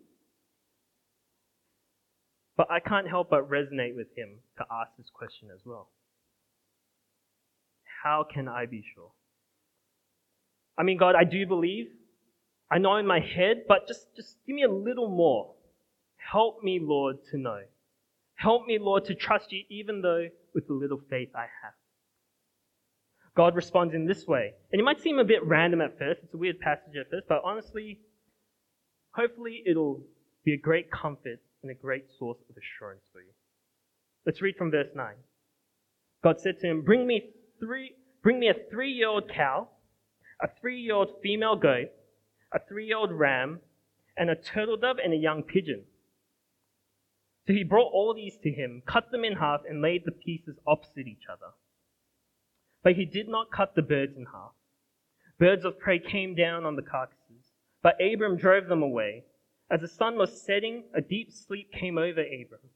But 2.56 2.70
I 2.70 2.80
can't 2.80 3.08
help 3.08 3.30
but 3.30 3.50
resonate 3.50 3.96
with 3.96 4.08
him 4.16 4.38
to 4.58 4.64
ask 4.70 4.90
this 4.96 5.10
question 5.12 5.48
as 5.52 5.60
well. 5.64 5.88
How 8.02 8.24
can 8.30 8.48
I 8.48 8.66
be 8.66 8.84
sure? 8.94 9.10
I 10.76 10.82
mean, 10.82 10.98
God, 10.98 11.14
I 11.14 11.24
do 11.24 11.46
believe. 11.46 11.86
I 12.70 12.78
know 12.78 12.96
in 12.96 13.06
my 13.06 13.20
head, 13.20 13.64
but 13.68 13.86
just, 13.86 14.14
just 14.16 14.36
give 14.46 14.56
me 14.56 14.62
a 14.62 14.70
little 14.70 15.08
more. 15.08 15.54
Help 16.16 16.62
me, 16.62 16.78
Lord, 16.80 17.16
to 17.30 17.38
know. 17.38 17.60
Help 18.34 18.66
me, 18.66 18.78
Lord, 18.80 19.04
to 19.06 19.14
trust 19.14 19.52
you 19.52 19.64
even 19.68 20.02
though 20.02 20.28
with 20.54 20.66
the 20.66 20.72
little 20.72 21.00
faith 21.10 21.30
I 21.34 21.46
have. 21.62 21.74
God 23.36 23.54
responds 23.54 23.94
in 23.94 24.06
this 24.06 24.26
way. 24.26 24.52
And 24.70 24.80
it 24.80 24.84
might 24.84 25.00
seem 25.00 25.18
a 25.18 25.24
bit 25.24 25.44
random 25.44 25.80
at 25.80 25.98
first. 25.98 26.20
It's 26.22 26.34
a 26.34 26.38
weird 26.38 26.60
passage 26.60 26.96
at 27.00 27.10
first, 27.10 27.26
but 27.28 27.40
honestly, 27.44 28.00
hopefully 29.12 29.62
it'll 29.66 30.02
be 30.44 30.54
a 30.54 30.58
great 30.58 30.90
comfort 30.90 31.40
and 31.62 31.70
a 31.70 31.74
great 31.74 32.04
source 32.18 32.38
of 32.50 32.56
assurance 32.56 33.04
for 33.12 33.20
you. 33.20 33.32
Let's 34.26 34.42
read 34.42 34.56
from 34.56 34.70
verse 34.70 34.90
9. 34.94 35.14
God 36.22 36.40
said 36.40 36.58
to 36.60 36.68
him, 36.68 36.82
Bring 36.82 37.06
me 37.06 37.30
three, 37.58 37.92
bring 38.22 38.38
me 38.38 38.48
a 38.48 38.70
three-year-old 38.70 39.30
cow, 39.34 39.68
a 40.40 40.48
three-year-old 40.60 41.08
female 41.22 41.56
goat, 41.56 41.88
a 42.52 42.58
three-year-old 42.68 43.12
ram, 43.12 43.60
and 44.16 44.30
a 44.30 44.36
turtle 44.36 44.76
dove 44.76 44.98
and 45.02 45.12
a 45.12 45.16
young 45.16 45.42
pigeon. 45.42 45.82
So 47.46 47.54
he 47.54 47.64
brought 47.64 47.92
all 47.92 48.14
these 48.14 48.36
to 48.42 48.50
him, 48.50 48.82
cut 48.86 49.10
them 49.10 49.24
in 49.24 49.32
half, 49.34 49.62
and 49.68 49.82
laid 49.82 50.02
the 50.04 50.12
pieces 50.12 50.56
opposite 50.66 51.08
each 51.08 51.24
other. 51.30 51.52
But 52.82 52.94
he 52.94 53.04
did 53.04 53.28
not 53.28 53.52
cut 53.52 53.74
the 53.74 53.82
birds 53.82 54.16
in 54.16 54.26
half. 54.26 54.52
Birds 55.38 55.64
of 55.64 55.78
prey 55.78 55.98
came 55.98 56.34
down 56.34 56.64
on 56.64 56.76
the 56.76 56.82
carcasses, 56.82 57.52
but 57.82 58.00
Abram 58.00 58.36
drove 58.36 58.66
them 58.66 58.82
away. 58.82 59.24
As 59.70 59.80
the 59.80 59.88
sun 59.88 60.16
was 60.16 60.44
setting, 60.44 60.84
a 60.94 61.00
deep 61.00 61.32
sleep 61.32 61.72
came 61.72 61.96
over 61.96 62.20
Abram, 62.20 62.70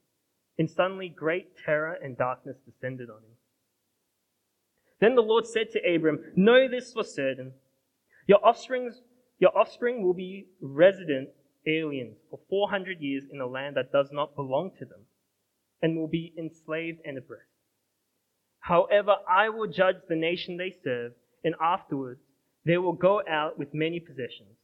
and 0.59 0.71
suddenly 0.71 1.09
great 1.09 1.57
terror 1.57 1.97
and 2.03 2.17
darkness 2.17 2.57
descended 2.65 3.11
on 3.11 3.19
him. 3.19 3.37
Then 5.01 5.15
the 5.15 5.23
Lord 5.23 5.47
said 5.47 5.71
to 5.73 5.95
Abram, 5.95 6.33
Know 6.37 6.69
this 6.69 6.93
for 6.93 7.05
certain. 7.05 7.53
Your 8.27 8.41
your 9.39 9.59
offspring 9.59 10.03
will 10.03 10.15
be 10.15 10.47
resident 10.61 11.29
aliens 11.67 12.17
for 12.31 12.41
400 12.49 13.01
years 13.01 13.25
in 13.31 13.41
a 13.41 13.47
land 13.47 13.77
that 13.77 13.93
does 13.93 14.11
not 14.11 14.35
belong 14.35 14.71
to 14.79 14.85
them, 14.85 15.07
and 15.83 15.97
will 15.97 16.09
be 16.09 16.33
enslaved 16.39 17.01
and 17.05 17.19
oppressed. 17.19 17.56
However, 18.67 19.15
I 19.29 19.49
will 19.49 19.69
judge 19.69 19.99
the 20.09 20.17
nation 20.17 20.57
they 20.57 20.75
serve, 20.83 21.13
and 21.45 21.55
afterwards 21.61 22.19
they 22.65 22.79
will 22.79 22.95
go 22.95 23.23
out 23.29 23.57
with 23.57 23.73
many 23.73 24.01
possessions. 24.01 24.59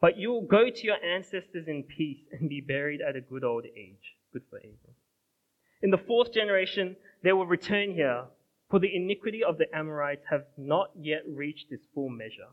But 0.00 0.16
you 0.16 0.30
will 0.30 0.46
go 0.46 0.70
to 0.70 0.86
your 0.86 0.96
ancestors 1.04 1.68
in 1.68 1.82
peace 1.82 2.24
and 2.32 2.48
be 2.48 2.62
buried 2.62 3.02
at 3.02 3.14
a 3.14 3.20
good 3.20 3.44
old 3.44 3.66
age. 3.66 4.16
Good 4.32 4.44
for 4.48 4.56
Abram. 4.56 4.96
In 5.82 5.90
the 5.90 5.98
fourth 5.98 6.32
generation, 6.32 6.96
they 7.22 7.34
will 7.34 7.44
return 7.44 7.92
here, 7.92 8.24
for 8.70 8.78
the 8.78 8.96
iniquity 8.96 9.44
of 9.44 9.58
the 9.58 9.68
Amorites 9.76 10.24
have 10.30 10.46
not 10.56 10.88
yet 10.98 11.22
reached 11.28 11.70
its 11.72 11.84
full 11.92 12.08
measure. 12.08 12.48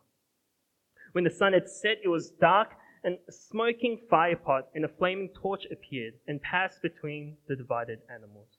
When 1.14 1.24
the 1.24 1.30
sun 1.30 1.54
had 1.54 1.70
set, 1.70 2.00
it 2.04 2.10
was 2.10 2.32
dark, 2.32 2.72
and 3.06 3.18
a 3.30 3.32
smoking 3.32 3.98
firepot 4.12 4.64
and 4.76 4.84
a 4.84 4.90
flaming 4.90 5.30
torch 5.30 5.64
appeared 5.72 6.16
and 6.28 6.42
passed 6.42 6.82
between 6.82 7.38
the 7.48 7.56
divided 7.56 8.00
animals. 8.14 8.58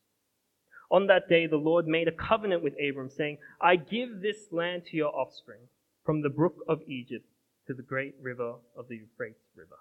On 0.94 1.08
that 1.08 1.28
day, 1.28 1.48
the 1.48 1.56
Lord 1.56 1.88
made 1.88 2.06
a 2.06 2.12
covenant 2.12 2.62
with 2.62 2.74
Abram, 2.74 3.10
saying, 3.10 3.38
I 3.60 3.74
give 3.74 4.20
this 4.20 4.52
land 4.52 4.82
to 4.86 4.96
your 4.96 5.12
offspring, 5.12 5.58
from 6.06 6.22
the 6.22 6.28
brook 6.28 6.54
of 6.68 6.82
Egypt 6.86 7.26
to 7.66 7.74
the 7.74 7.82
great 7.82 8.14
river 8.22 8.54
of 8.76 8.86
the 8.86 8.98
Euphrates 8.98 9.42
River. 9.56 9.74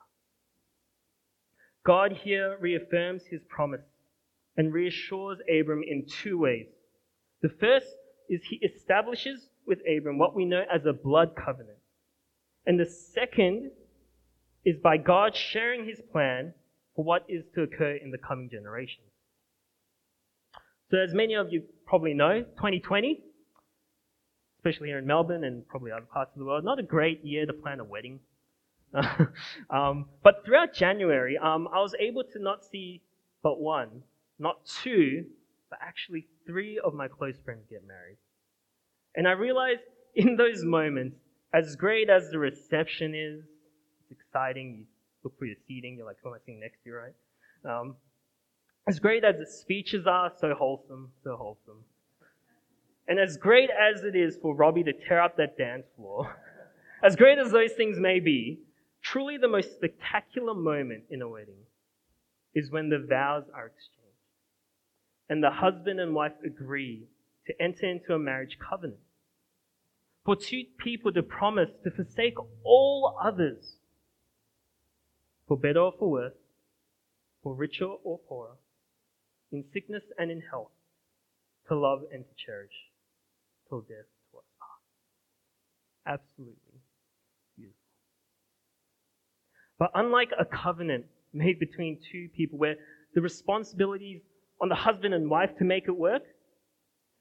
God 1.85 2.13
here 2.13 2.57
reaffirms 2.59 3.25
his 3.29 3.41
promise 3.47 3.85
and 4.57 4.73
reassures 4.73 5.37
Abram 5.47 5.83
in 5.87 6.07
two 6.07 6.39
ways. 6.39 6.65
The 7.43 7.53
first 7.61 7.93
is 8.27 8.41
he 8.49 8.55
establishes 8.55 9.49
with 9.67 9.81
Abram 9.87 10.17
what 10.17 10.35
we 10.35 10.45
know 10.45 10.63
as 10.73 10.87
a 10.87 10.93
blood 10.93 11.35
covenant. 11.35 11.77
And 12.65 12.79
the 12.79 12.87
second 12.87 13.69
is 14.65 14.77
by 14.81 14.97
God 14.97 15.35
sharing 15.35 15.85
his 15.85 16.01
plan 16.11 16.55
for 16.95 17.05
what 17.05 17.23
is 17.29 17.43
to 17.53 17.61
occur 17.61 17.99
in 18.03 18.09
the 18.09 18.17
coming 18.17 18.49
generations. 18.49 19.12
So, 20.91 20.97
as 20.97 21.13
many 21.13 21.33
of 21.33 21.51
you 21.51 21.63
probably 21.85 22.13
know, 22.13 22.41
2020 22.43 23.23
especially 24.63 24.87
here 24.87 24.97
in 24.97 25.05
Melbourne 25.05 25.43
and 25.43 25.67
probably 25.67 25.91
other 25.91 26.05
parts 26.05 26.31
of 26.33 26.39
the 26.39 26.45
world, 26.45 26.63
not 26.63 26.79
a 26.79 26.83
great 26.83 27.23
year 27.25 27.45
to 27.45 27.51
plan 27.51 27.81
a 27.81 27.83
wedding. 27.83 28.17
um, 29.69 30.05
but 30.23 30.45
throughout 30.45 30.73
January, 30.73 31.37
um, 31.37 31.67
I 31.73 31.81
was 31.81 31.93
able 31.99 32.23
to 32.31 32.39
not 32.39 32.63
see 32.63 33.01
but 33.41 33.59
one, 33.59 34.03
not 34.39 34.65
two, 34.65 35.25
but 35.69 35.79
actually 35.81 36.27
three 36.45 36.79
of 36.79 36.93
my 36.93 37.09
close 37.09 37.35
friends 37.43 37.65
get 37.69 37.85
married. 37.85 38.15
And 39.15 39.27
I 39.27 39.31
realized 39.31 39.81
in 40.15 40.37
those 40.37 40.63
moments, 40.63 41.17
as 41.53 41.75
great 41.75 42.09
as 42.09 42.29
the 42.31 42.39
reception 42.39 43.13
is, 43.13 43.43
it's 44.09 44.17
exciting. 44.21 44.77
You 44.77 44.85
look 45.25 45.37
for 45.37 45.45
your 45.45 45.57
seating, 45.67 45.97
you're 45.97 46.05
like, 46.05 46.17
who 46.23 46.29
am 46.29 46.35
I 46.35 46.37
sitting 46.39 46.61
next 46.61 46.77
to, 46.85 46.91
right? 46.93 47.13
Um, 47.65 47.95
as 48.87 48.99
great 48.99 49.23
as 49.23 49.37
the 49.37 49.45
speeches 49.45 50.05
are, 50.07 50.31
so 50.39 50.53
wholesome, 50.53 51.11
so 51.23 51.35
wholesome. 51.35 51.83
And 53.07 53.19
as 53.19 53.37
great 53.37 53.69
as 53.69 54.03
it 54.03 54.15
is 54.15 54.37
for 54.41 54.55
Robbie 54.55 54.83
to 54.83 54.93
tear 54.93 55.21
up 55.21 55.37
that 55.37 55.57
dance 55.57 55.85
floor, 55.95 56.35
as 57.03 57.15
great 57.15 57.37
as 57.37 57.51
those 57.51 57.73
things 57.73 57.99
may 57.99 58.19
be, 58.19 58.59
truly 59.01 59.37
the 59.37 59.47
most 59.47 59.75
spectacular 59.75 60.53
moment 60.53 61.03
in 61.09 61.21
a 61.21 61.27
wedding 61.27 61.65
is 62.53 62.71
when 62.71 62.89
the 62.89 62.99
vows 62.99 63.43
are 63.53 63.67
exchanged 63.67 64.03
and 65.29 65.43
the 65.43 65.49
husband 65.49 65.99
and 65.99 66.13
wife 66.13 66.33
agree 66.45 67.07
to 67.47 67.61
enter 67.61 67.89
into 67.89 68.13
a 68.13 68.19
marriage 68.19 68.57
covenant. 68.59 68.99
For 70.25 70.35
two 70.35 70.63
people 70.77 71.11
to 71.13 71.23
promise 71.23 71.69
to 71.83 71.91
forsake 71.91 72.35
all 72.63 73.17
others, 73.21 73.75
for 75.47 75.57
better 75.57 75.79
or 75.79 75.93
for 75.97 76.09
worse, 76.09 76.33
for 77.41 77.53
richer 77.53 77.85
or 77.85 78.19
poorer, 78.19 78.55
in 79.53 79.63
sickness 79.73 80.03
and 80.17 80.31
in 80.31 80.41
health, 80.41 80.71
to 81.67 81.75
love 81.75 82.01
and 82.11 82.25
to 82.25 82.45
cherish 82.45 82.73
till 83.69 83.81
death 83.81 84.09
to 84.31 84.37
us 84.39 84.43
part. 84.59 86.19
Absolutely 86.19 86.81
beautiful. 87.55 87.77
But 89.79 89.91
unlike 89.95 90.31
a 90.37 90.45
covenant 90.45 91.05
made 91.33 91.59
between 91.59 91.99
two 92.11 92.29
people 92.35 92.57
where 92.59 92.75
the 93.15 93.21
responsibilities 93.21 94.21
on 94.61 94.69
the 94.69 94.75
husband 94.75 95.13
and 95.13 95.29
wife 95.29 95.51
to 95.59 95.63
make 95.63 95.85
it 95.87 95.97
work, 95.97 96.23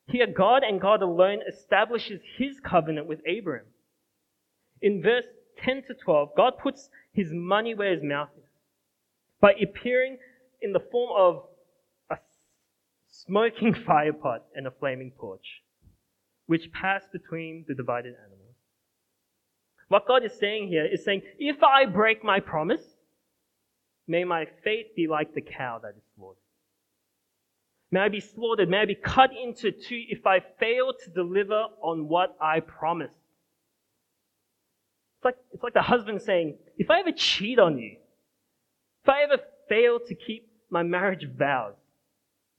here 0.09 0.27
God 0.27 0.62
and 0.65 0.81
God 0.81 1.03
alone 1.03 1.41
establishes 1.49 2.21
his 2.37 2.59
covenant 2.61 3.07
with 3.07 3.21
Abraham. 3.27 3.67
In 4.81 5.01
verse 5.03 5.27
10 5.65 5.85
to 5.89 5.95
12, 5.95 6.31
God 6.37 6.55
puts 6.61 6.89
his 7.12 7.29
money 7.33 7.75
where 7.75 7.93
his 7.93 8.03
mouth 8.03 8.31
is 8.37 8.45
by 9.41 9.53
appearing 9.53 10.19
in 10.61 10.73
the 10.73 10.81
form 10.91 11.11
of 11.17 11.45
smoking 13.26 13.75
fire 13.87 14.12
pot 14.12 14.45
and 14.55 14.67
a 14.67 14.71
flaming 14.71 15.12
torch, 15.19 15.62
which 16.47 16.73
pass 16.73 17.02
between 17.12 17.64
the 17.69 17.75
divided 17.75 18.14
animals. 18.25 18.38
What 19.88 20.07
God 20.07 20.25
is 20.25 20.33
saying 20.38 20.69
here 20.69 20.87
is 20.87 21.05
saying, 21.05 21.23
if 21.38 21.62
I 21.62 21.85
break 21.85 22.25
my 22.25 22.41
promise, 22.41 22.83
may 24.07 24.25
my 24.25 24.47
fate 24.64 24.97
be 24.97 25.07
like 25.07 25.35
the 25.35 25.43
cow 25.43 25.81
that 25.83 25.95
is 25.97 26.02
slaughtered. 26.17 26.38
May 27.91 28.00
I 28.00 28.09
be 28.09 28.21
slaughtered, 28.21 28.71
may 28.71 28.79
I 28.79 28.87
be 28.87 28.95
cut 28.95 29.31
into 29.33 29.71
two 29.71 30.02
if 30.09 30.26
I 30.26 30.41
fail 30.59 30.95
to 31.05 31.11
deliver 31.11 31.67
on 31.83 32.09
what 32.09 32.35
I 32.41 32.61
promised. 32.61 33.19
It's 35.19 35.25
like, 35.26 35.37
it's 35.52 35.62
like 35.62 35.75
the 35.75 35.83
husband 35.83 36.23
saying, 36.23 36.57
if 36.79 36.91
I 36.91 37.00
ever 37.00 37.12
cheat 37.12 37.59
on 37.59 37.76
you, 37.76 37.97
if 39.05 39.09
I 39.11 39.25
ever 39.25 39.43
fail 39.69 39.99
to 40.09 40.14
keep 40.14 40.50
my 40.71 40.83
marriage 40.83 41.29
vows, 41.37 41.75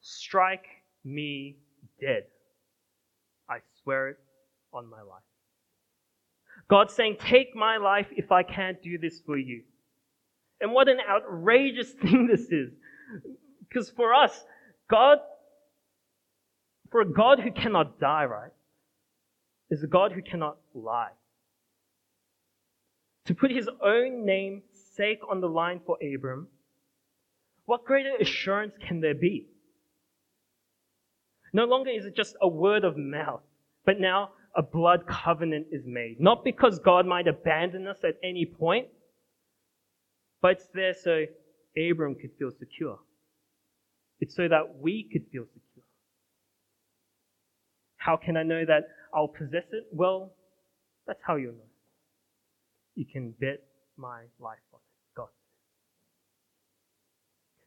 strike 0.03 0.65
me 1.03 1.57
dead. 1.99 2.23
I 3.49 3.57
swear 3.81 4.09
it 4.09 4.19
on 4.71 4.87
my 4.89 5.01
life. 5.01 5.23
God's 6.69 6.93
saying, 6.93 7.17
Take 7.19 7.55
my 7.55 7.77
life 7.77 8.07
if 8.15 8.31
I 8.31 8.43
can't 8.43 8.81
do 8.83 8.97
this 8.97 9.21
for 9.25 9.37
you. 9.37 9.63
And 10.61 10.71
what 10.71 10.87
an 10.87 10.99
outrageous 11.09 11.91
thing 12.01 12.27
this 12.27 12.47
is. 12.51 12.71
Because 13.67 13.89
for 13.89 14.13
us, 14.13 14.43
God, 14.89 15.17
for 16.91 17.01
a 17.01 17.11
God 17.11 17.39
who 17.39 17.51
cannot 17.51 17.99
die, 17.99 18.25
right, 18.25 18.51
is 19.71 19.83
a 19.83 19.87
God 19.87 20.11
who 20.11 20.21
cannot 20.21 20.57
lie. 20.73 21.11
To 23.25 23.33
put 23.33 23.51
his 23.51 23.69
own 23.83 24.25
name 24.25 24.61
sake 24.95 25.19
on 25.29 25.41
the 25.41 25.47
line 25.47 25.79
for 25.85 25.97
Abram, 26.03 26.47
what 27.65 27.85
greater 27.85 28.15
assurance 28.19 28.73
can 28.85 28.99
there 28.99 29.15
be? 29.15 29.47
No 31.53 31.65
longer 31.65 31.91
is 31.91 32.05
it 32.05 32.15
just 32.15 32.35
a 32.41 32.47
word 32.47 32.83
of 32.83 32.97
mouth, 32.97 33.41
but 33.85 33.99
now 33.99 34.31
a 34.55 34.63
blood 34.63 35.05
covenant 35.07 35.67
is 35.71 35.83
made. 35.85 36.19
Not 36.19 36.43
because 36.43 36.79
God 36.79 37.05
might 37.05 37.27
abandon 37.27 37.87
us 37.87 37.97
at 38.03 38.17
any 38.23 38.45
point, 38.45 38.87
but 40.41 40.53
it's 40.53 40.67
there 40.73 40.93
so 40.93 41.25
Abram 41.77 42.15
could 42.15 42.31
feel 42.37 42.51
secure. 42.57 42.99
It's 44.19 44.35
so 44.35 44.47
that 44.47 44.77
we 44.79 45.07
could 45.11 45.23
feel 45.31 45.45
secure. 45.45 45.85
How 47.97 48.17
can 48.17 48.35
I 48.35 48.43
know 48.43 48.65
that 48.65 48.89
I'll 49.13 49.27
possess 49.27 49.65
it? 49.71 49.87
Well, 49.91 50.33
that's 51.07 51.21
how 51.25 51.35
you'll 51.35 51.53
know. 51.53 51.59
You 52.95 53.05
can 53.05 53.31
bet 53.39 53.63
my 53.97 54.21
life 54.39 54.59
on 54.73 54.79
it. 54.79 55.15
God. 55.15 55.27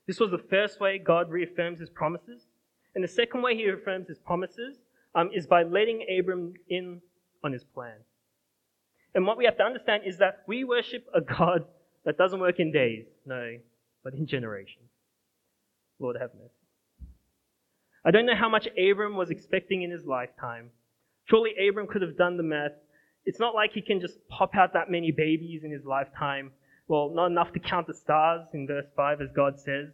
This 0.07 0.20
was 0.20 0.31
the 0.31 0.42
first 0.51 0.81
way 0.81 0.99
God 0.99 1.31
reaffirms 1.31 1.81
his 1.81 1.90
promises. 1.90 2.46
And 2.96 3.04
the 3.04 3.09
second 3.09 3.42
way 3.42 3.54
he 3.54 3.68
reaffirms 3.68 4.09
his 4.09 4.18
promises 4.18 4.78
um, 5.14 5.28
is 5.35 5.46
by 5.46 5.64
letting 5.64 6.06
Abram 6.18 6.54
in 6.70 7.02
on 7.44 7.52
his 7.52 7.62
plan. 7.62 7.98
And 9.14 9.26
what 9.26 9.37
we 9.37 9.44
have 9.44 9.59
to 9.59 9.64
understand 9.64 10.04
is 10.06 10.16
that 10.16 10.42
we 10.48 10.64
worship 10.64 11.06
a 11.14 11.20
God 11.20 11.66
that 12.06 12.16
doesn't 12.16 12.40
work 12.40 12.59
in 12.59 12.72
days, 12.72 13.04
no, 13.26 13.59
but 14.02 14.14
in 14.14 14.26
generations. 14.26 14.88
Lord 15.98 16.16
have 16.18 16.30
mercy. 16.35 17.11
I 18.02 18.12
don't 18.12 18.24
know 18.24 18.35
how 18.35 18.48
much 18.48 18.66
Abram 18.78 19.14
was 19.14 19.28
expecting 19.28 19.82
in 19.82 19.90
his 19.90 20.06
lifetime. 20.06 20.70
Surely 21.26 21.50
Abram 21.68 21.88
could 21.88 22.00
have 22.00 22.16
done 22.16 22.38
the 22.38 22.42
math. 22.42 22.72
It's 23.26 23.38
not 23.38 23.54
like 23.54 23.72
he 23.74 23.82
can 23.82 24.00
just 24.00 24.16
pop 24.28 24.54
out 24.54 24.72
that 24.72 24.90
many 24.90 25.11
babies 25.11 25.64
in 25.64 25.70
his 25.70 25.85
lifetime. 25.85 26.50
Well, 26.88 27.11
not 27.12 27.26
enough 27.26 27.52
to 27.52 27.59
count 27.59 27.88
the 27.88 27.94
stars 27.94 28.46
in 28.54 28.66
verse 28.66 28.87
5, 28.96 29.20
as 29.20 29.28
God 29.32 29.61
says. 29.61 29.90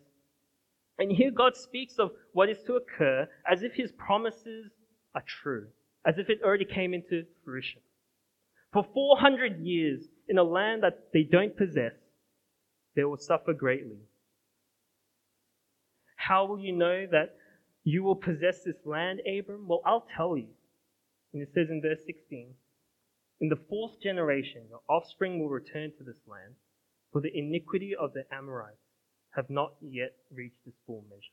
And 0.98 1.11
here 1.11 1.31
God 1.31 1.57
speaks 1.57 1.98
of 1.98 2.11
what 2.33 2.48
is 2.48 2.62
to 2.66 2.74
occur 2.74 3.28
as 3.50 3.62
if 3.62 3.74
his 3.74 3.92
promises 3.92 4.70
are 5.14 5.24
true, 5.26 5.66
as 6.07 6.18
if 6.18 6.28
it 6.28 6.42
already 6.44 6.64
came 6.64 6.94
into 6.94 7.24
fruition. 7.44 7.81
For 8.72 8.87
400 8.94 9.61
years, 9.61 10.05
in 10.28 10.38
a 10.38 10.42
land 10.42 10.83
that 10.83 11.09
they 11.12 11.24
don't 11.24 11.57
possess, 11.57 11.92
they 12.94 13.05
will 13.05 13.18
suffer 13.18 13.52
greatly. 13.52 13.98
How 16.16 16.46
will 16.46 16.59
you 16.59 16.72
know 16.72 17.07
that 17.11 17.35
you 17.85 18.02
will 18.02 18.16
possess 18.16 18.62
this 18.64 18.76
land, 18.85 19.20
Abram? 19.26 19.66
Well, 19.66 19.83
I'll 19.85 20.07
tell 20.16 20.37
you. 20.37 20.48
And 21.33 21.42
it 21.42 21.48
says 21.55 21.68
in 21.70 21.83
verse 21.83 22.00
16 22.07 22.55
In 23.40 23.48
the 23.48 23.59
fourth 23.68 24.00
generation, 24.00 24.62
your 24.68 24.81
offspring 24.88 25.40
will 25.40 25.48
return 25.48 25.92
to 25.98 26.05
this 26.05 26.20
land, 26.26 26.55
for 27.12 27.20
the 27.20 27.37
iniquity 27.37 27.94
of 27.98 28.12
the 28.12 28.24
Amorites 28.33 28.82
have 29.35 29.49
not 29.51 29.75
yet 29.81 30.14
reached 30.35 30.66
its 30.66 30.77
full 30.87 31.05
measure. 31.09 31.33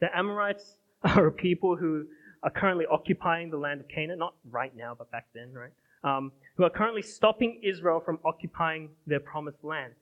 The 0.00 0.16
Amorites 0.16 0.76
are 1.04 1.26
a 1.26 1.32
people 1.32 1.76
who 1.76 2.06
are 2.42 2.50
currently 2.50 2.84
occupying 2.90 3.50
the 3.50 3.56
land 3.56 3.80
of 3.80 3.88
Canaan, 3.88 4.18
not 4.18 4.34
right 4.50 4.74
now, 4.76 4.94
but 4.96 5.10
back 5.10 5.26
then, 5.34 5.52
right? 5.52 5.72
Um, 6.02 6.32
who 6.56 6.64
are 6.64 6.70
currently 6.70 7.02
stopping 7.02 7.60
Israel 7.62 8.02
from 8.04 8.18
occupying 8.24 8.90
their 9.06 9.20
promised 9.20 9.64
land. 9.64 9.94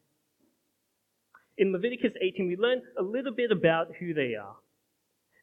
In 1.59 1.73
Leviticus 1.73 2.13
18, 2.21 2.49
we 2.49 2.57
learn 2.57 2.83
a 2.99 3.03
little 3.03 3.33
bit 3.33 3.53
about 3.53 3.89
who 4.01 4.13
they 4.13 4.35
are. 4.35 4.57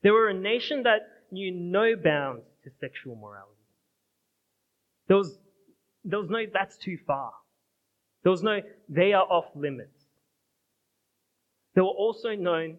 They 0.04 0.12
were 0.12 0.30
a 0.30 0.34
nation 0.34 0.84
that 0.84 1.00
knew 1.32 1.52
no 1.52 1.96
bounds 1.96 2.44
to 2.64 2.72
sexual 2.80 3.16
morality. 3.16 3.56
There 5.08 5.18
was, 5.18 5.38
there 6.04 6.20
was 6.20 6.30
no, 6.30 6.40
that's 6.52 6.78
too 6.78 6.98
far. 7.08 7.32
There 8.24 8.32
was 8.32 8.44
no, 8.44 8.60
they 8.90 9.14
are 9.14 9.24
off 9.24 9.46
limits. 9.56 9.99
They 11.76 11.82
were 11.82 11.88
also 11.88 12.36
known 12.36 12.78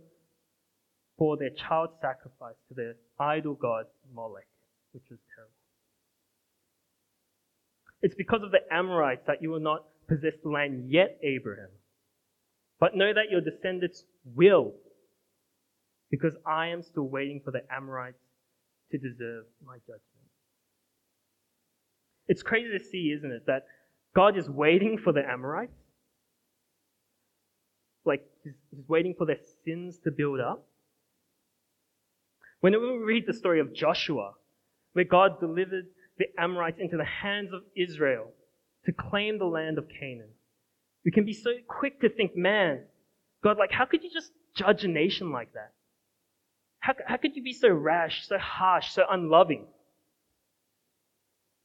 for 1.17 1.37
their 1.37 1.51
child 1.51 1.91
sacrifice 2.01 2.57
to 2.69 2.75
their 2.75 2.95
idol 3.19 3.55
god 3.55 3.87
Molech, 4.15 4.49
which 4.93 5.05
was 5.11 5.19
terrible. 5.35 5.53
It's 8.03 8.15
because 8.15 8.43
of 8.43 8.51
the 8.51 8.61
Amorites 8.73 9.27
that 9.27 9.43
you 9.43 9.51
will 9.51 9.61
not 9.61 9.85
possess 10.09 10.35
the 10.43 10.49
land 10.49 10.91
yet, 10.91 11.19
Abraham. 11.23 11.69
But 12.79 12.97
know 12.97 13.13
that 13.13 13.31
your 13.31 13.43
descendants 13.43 14.05
will, 14.35 14.73
because 16.11 16.35
I 16.47 16.69
am 16.69 16.83
still 16.83 17.09
waiting 17.09 17.43
for 17.45 17.51
the 17.51 17.63
Amorites 17.71 18.23
to 18.91 18.99
deserve 18.99 19.45
my 19.65 19.77
judgment. 19.81 20.05
It's 22.27 22.43
crazy 22.43 22.77
to 22.79 22.85
see, 22.85 23.13
isn't 23.17 23.31
it, 23.31 23.47
that 23.47 23.67
God 24.15 24.39
is 24.39 24.49
waiting 24.49 24.99
for 24.99 25.13
the 25.13 25.23
Amorites. 25.29 25.77
Like, 28.05 28.25
he's, 28.43 28.55
he's 28.71 28.89
waiting 28.89 29.15
for 29.17 29.27
their 29.27 29.41
sins 29.65 29.99
to 30.05 30.11
build 30.11 30.41
up. 30.41 30.67
When 32.61 32.73
we 32.73 32.99
read 32.99 33.25
the 33.27 33.35
story 33.35 33.61
of 33.61 33.75
Joshua, 33.75 34.33
where 34.93 35.05
God 35.05 35.41
delivered 35.41 35.87
the 36.19 36.27
Amorites 36.39 36.79
into 36.79 36.97
the 36.97 37.05
hands 37.05 37.53
of 37.53 37.63
Israel 37.75 38.33
to 38.85 38.93
claim 38.93 39.39
the 39.39 39.47
land 39.47 39.79
of 39.79 39.87
Canaan. 39.89 40.31
We 41.05 41.11
can 41.11 41.25
be 41.25 41.33
so 41.33 41.51
quick 41.67 42.01
to 42.01 42.09
think, 42.09 42.37
man, 42.37 42.81
God, 43.43 43.57
like, 43.59 43.73
how 43.73 43.87
could 43.87 44.03
you 44.03 44.11
just 44.13 44.31
judge 44.55 44.85
a 44.85 44.89
nation 44.89 45.33
like 45.33 45.53
that? 45.55 45.73
How, 46.81 46.95
how 47.07 47.17
could 47.17 47.37
you 47.37 47.43
be 47.43 47.53
so 47.53 47.69
rash, 47.69 48.27
so 48.27 48.37
harsh, 48.39 48.91
so 48.91 49.05
unloving? 49.11 49.67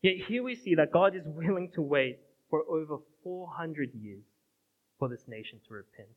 Yet 0.01 0.25
here 0.27 0.43
we 0.43 0.55
see 0.55 0.75
that 0.75 0.91
God 0.91 1.15
is 1.15 1.23
willing 1.25 1.71
to 1.75 1.81
wait 1.81 2.19
for 2.49 2.63
over 2.69 2.97
400 3.23 3.89
years 3.93 4.23
for 4.99 5.09
this 5.09 5.23
nation 5.27 5.59
to 5.67 5.73
repent. 5.73 6.09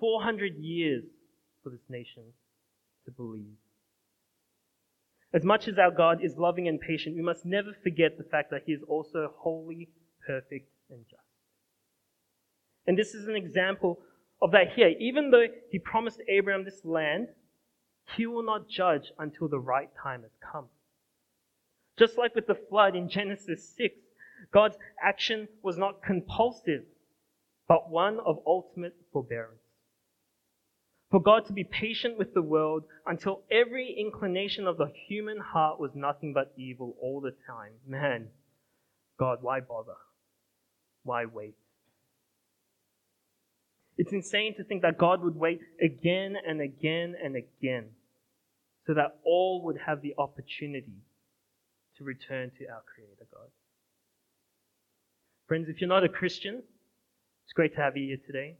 400 0.00 0.56
years 0.56 1.04
for 1.62 1.70
this 1.70 1.88
nation 1.88 2.22
to 3.04 3.10
believe. 3.10 3.56
As 5.32 5.44
much 5.44 5.68
as 5.68 5.78
our 5.78 5.90
God 5.90 6.24
is 6.24 6.36
loving 6.38 6.68
and 6.68 6.80
patient, 6.80 7.14
we 7.14 7.22
must 7.22 7.44
never 7.44 7.72
forget 7.82 8.16
the 8.16 8.24
fact 8.24 8.50
that 8.50 8.62
He 8.64 8.72
is 8.72 8.82
also 8.88 9.32
holy, 9.36 9.88
perfect, 10.26 10.70
and 10.90 11.04
just. 11.10 11.22
And 12.86 12.96
this 12.96 13.14
is 13.14 13.28
an 13.28 13.36
example 13.36 13.98
of 14.40 14.52
that 14.52 14.72
here. 14.74 14.94
Even 14.98 15.30
though 15.30 15.46
He 15.70 15.78
promised 15.78 16.20
Abraham 16.28 16.64
this 16.64 16.84
land, 16.84 17.28
He 18.16 18.24
will 18.24 18.42
not 18.42 18.68
judge 18.68 19.12
until 19.18 19.48
the 19.48 19.60
right 19.60 19.90
time 20.02 20.22
has 20.22 20.32
come. 20.40 20.66
Just 21.98 22.16
like 22.16 22.34
with 22.34 22.46
the 22.46 22.54
flood 22.54 22.96
in 22.96 23.08
Genesis 23.08 23.68
6, 23.76 23.94
God's 24.52 24.76
action 25.02 25.48
was 25.62 25.76
not 25.76 26.02
compulsive, 26.02 26.84
but 27.66 27.90
one 27.90 28.18
of 28.20 28.38
ultimate 28.46 28.94
forbearance. 29.12 29.67
For 31.10 31.22
God 31.22 31.46
to 31.46 31.54
be 31.54 31.64
patient 31.64 32.18
with 32.18 32.34
the 32.34 32.42
world 32.42 32.84
until 33.06 33.42
every 33.50 33.96
inclination 33.98 34.66
of 34.66 34.76
the 34.76 34.92
human 35.08 35.38
heart 35.38 35.80
was 35.80 35.94
nothing 35.94 36.34
but 36.34 36.52
evil 36.56 36.96
all 37.00 37.20
the 37.20 37.34
time. 37.46 37.72
Man, 37.86 38.28
God, 39.18 39.38
why 39.40 39.60
bother? 39.60 39.96
Why 41.04 41.24
wait? 41.24 41.54
It's 43.96 44.12
insane 44.12 44.54
to 44.56 44.64
think 44.64 44.82
that 44.82 44.98
God 44.98 45.22
would 45.22 45.34
wait 45.34 45.60
again 45.82 46.36
and 46.46 46.60
again 46.60 47.14
and 47.22 47.36
again 47.36 47.86
so 48.86 48.94
that 48.94 49.18
all 49.24 49.62
would 49.64 49.78
have 49.86 50.02
the 50.02 50.14
opportunity 50.18 51.02
to 51.96 52.04
return 52.04 52.50
to 52.58 52.66
our 52.68 52.82
Creator 52.94 53.26
God. 53.32 53.48
Friends, 55.48 55.68
if 55.68 55.80
you're 55.80 55.88
not 55.88 56.04
a 56.04 56.08
Christian, 56.08 56.62
it's 57.44 57.52
great 57.54 57.74
to 57.74 57.80
have 57.80 57.96
you 57.96 58.06
here 58.06 58.18
today. 58.26 58.56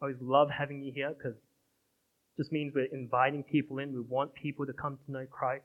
I 0.00 0.06
always 0.06 0.20
love 0.20 0.50
having 0.50 0.82
you 0.82 0.92
here 0.92 1.14
because 1.16 1.36
just 2.36 2.52
means 2.52 2.72
we're 2.74 2.84
inviting 2.92 3.42
people 3.42 3.78
in. 3.78 3.92
We 3.92 4.00
want 4.00 4.34
people 4.34 4.66
to 4.66 4.72
come 4.72 4.98
to 5.06 5.12
know 5.12 5.26
Christ. 5.30 5.64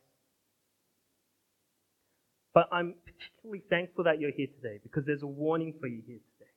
But 2.54 2.70
I'm 2.72 2.96
particularly 3.06 3.64
thankful 3.70 4.06
that 4.06 4.20
you're 4.20 4.32
here 4.32 4.48
today 4.48 4.80
because 4.82 5.06
there's 5.06 5.24
a 5.24 5.28
warning 5.28 5.74
for 5.80 5.88
you 5.88 6.02
here 6.08 6.20
today. 6.38 6.52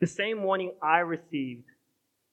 The 0.00 0.06
same 0.06 0.42
warning 0.42 0.72
I 0.82 0.98
received 0.98 1.64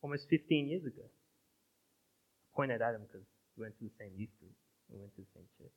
almost 0.02 0.30
15 0.30 0.67
years 0.67 0.86
ago. 0.86 1.02
I 1.04 2.56
point 2.56 2.71
at 2.71 2.82
Adam 2.82 3.02
because 3.08 3.25
we 3.58 3.63
went 3.63 3.78
to 3.80 3.86
the 3.86 3.91
same 3.99 4.12
youth 4.15 4.30
group. 4.39 4.54
We 4.91 4.99
went 4.99 5.15
to 5.15 5.21
the 5.21 5.28
same 5.36 5.45
church. 5.58 5.71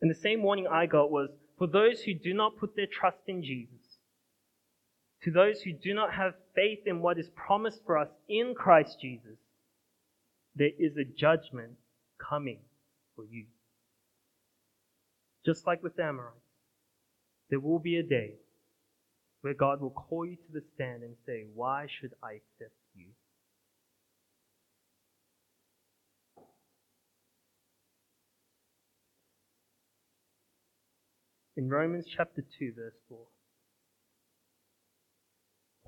And 0.00 0.10
the 0.10 0.14
same 0.14 0.42
warning 0.42 0.66
I 0.66 0.86
got 0.86 1.10
was 1.10 1.30
for 1.58 1.66
those 1.66 2.02
who 2.02 2.14
do 2.14 2.34
not 2.34 2.56
put 2.58 2.76
their 2.76 2.86
trust 2.86 3.22
in 3.28 3.42
Jesus, 3.42 3.85
to 5.22 5.30
those 5.30 5.60
who 5.62 5.72
do 5.72 5.94
not 5.94 6.12
have 6.14 6.34
faith 6.54 6.80
in 6.86 7.00
what 7.00 7.18
is 7.18 7.28
promised 7.34 7.80
for 7.84 7.98
us 7.98 8.08
in 8.28 8.54
Christ 8.54 8.98
Jesus, 9.00 9.38
there 10.54 10.70
is 10.78 10.96
a 10.96 11.04
judgment 11.04 11.72
coming 12.18 12.58
for 13.14 13.24
you. 13.24 13.46
Just 15.44 15.66
like 15.66 15.82
with 15.82 15.96
the 15.96 16.04
Amorites, 16.04 16.40
there 17.50 17.60
will 17.60 17.78
be 17.78 17.96
a 17.96 18.02
day 18.02 18.34
where 19.42 19.54
God 19.54 19.80
will 19.80 19.90
call 19.90 20.26
you 20.26 20.36
to 20.36 20.52
the 20.52 20.62
stand 20.74 21.02
and 21.02 21.14
say, 21.24 21.44
Why 21.54 21.86
should 22.00 22.12
I 22.22 22.32
accept 22.32 22.74
you? 22.94 23.06
In 31.56 31.70
Romans 31.70 32.06
chapter 32.06 32.44
2, 32.58 32.72
verse 32.76 32.92
4, 33.08 33.18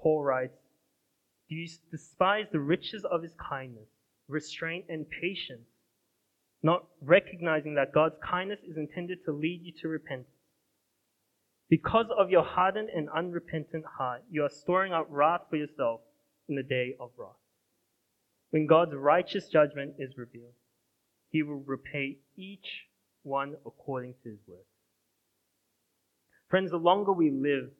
Paul 0.00 0.22
writes, 0.22 0.56
Do 1.48 1.56
you 1.56 1.68
despise 1.90 2.46
the 2.52 2.60
riches 2.60 3.04
of 3.04 3.22
his 3.22 3.32
kindness, 3.34 3.88
restraint, 4.28 4.86
and 4.88 5.06
patience, 5.08 5.68
not 6.62 6.86
recognizing 7.02 7.74
that 7.74 7.92
God's 7.92 8.16
kindness 8.22 8.60
is 8.68 8.76
intended 8.76 9.24
to 9.24 9.32
lead 9.32 9.60
you 9.62 9.72
to 9.82 9.88
repentance? 9.88 10.28
Because 11.68 12.06
of 12.16 12.30
your 12.30 12.44
hardened 12.44 12.88
and 12.88 13.08
unrepentant 13.10 13.84
heart, 13.98 14.22
you 14.30 14.42
are 14.42 14.50
storing 14.50 14.92
up 14.92 15.06
wrath 15.10 15.42
for 15.50 15.56
yourself 15.56 16.00
in 16.48 16.54
the 16.54 16.62
day 16.62 16.94
of 16.98 17.10
wrath. 17.18 17.36
When 18.50 18.66
God's 18.66 18.94
righteous 18.94 19.48
judgment 19.48 19.96
is 19.98 20.16
revealed, 20.16 20.54
he 21.30 21.42
will 21.42 21.62
repay 21.66 22.18
each 22.36 22.86
one 23.22 23.56
according 23.66 24.14
to 24.22 24.30
his 24.30 24.38
work. 24.46 24.64
Friends, 26.48 26.70
the 26.70 26.78
longer 26.78 27.12
we 27.12 27.30
live, 27.30 27.70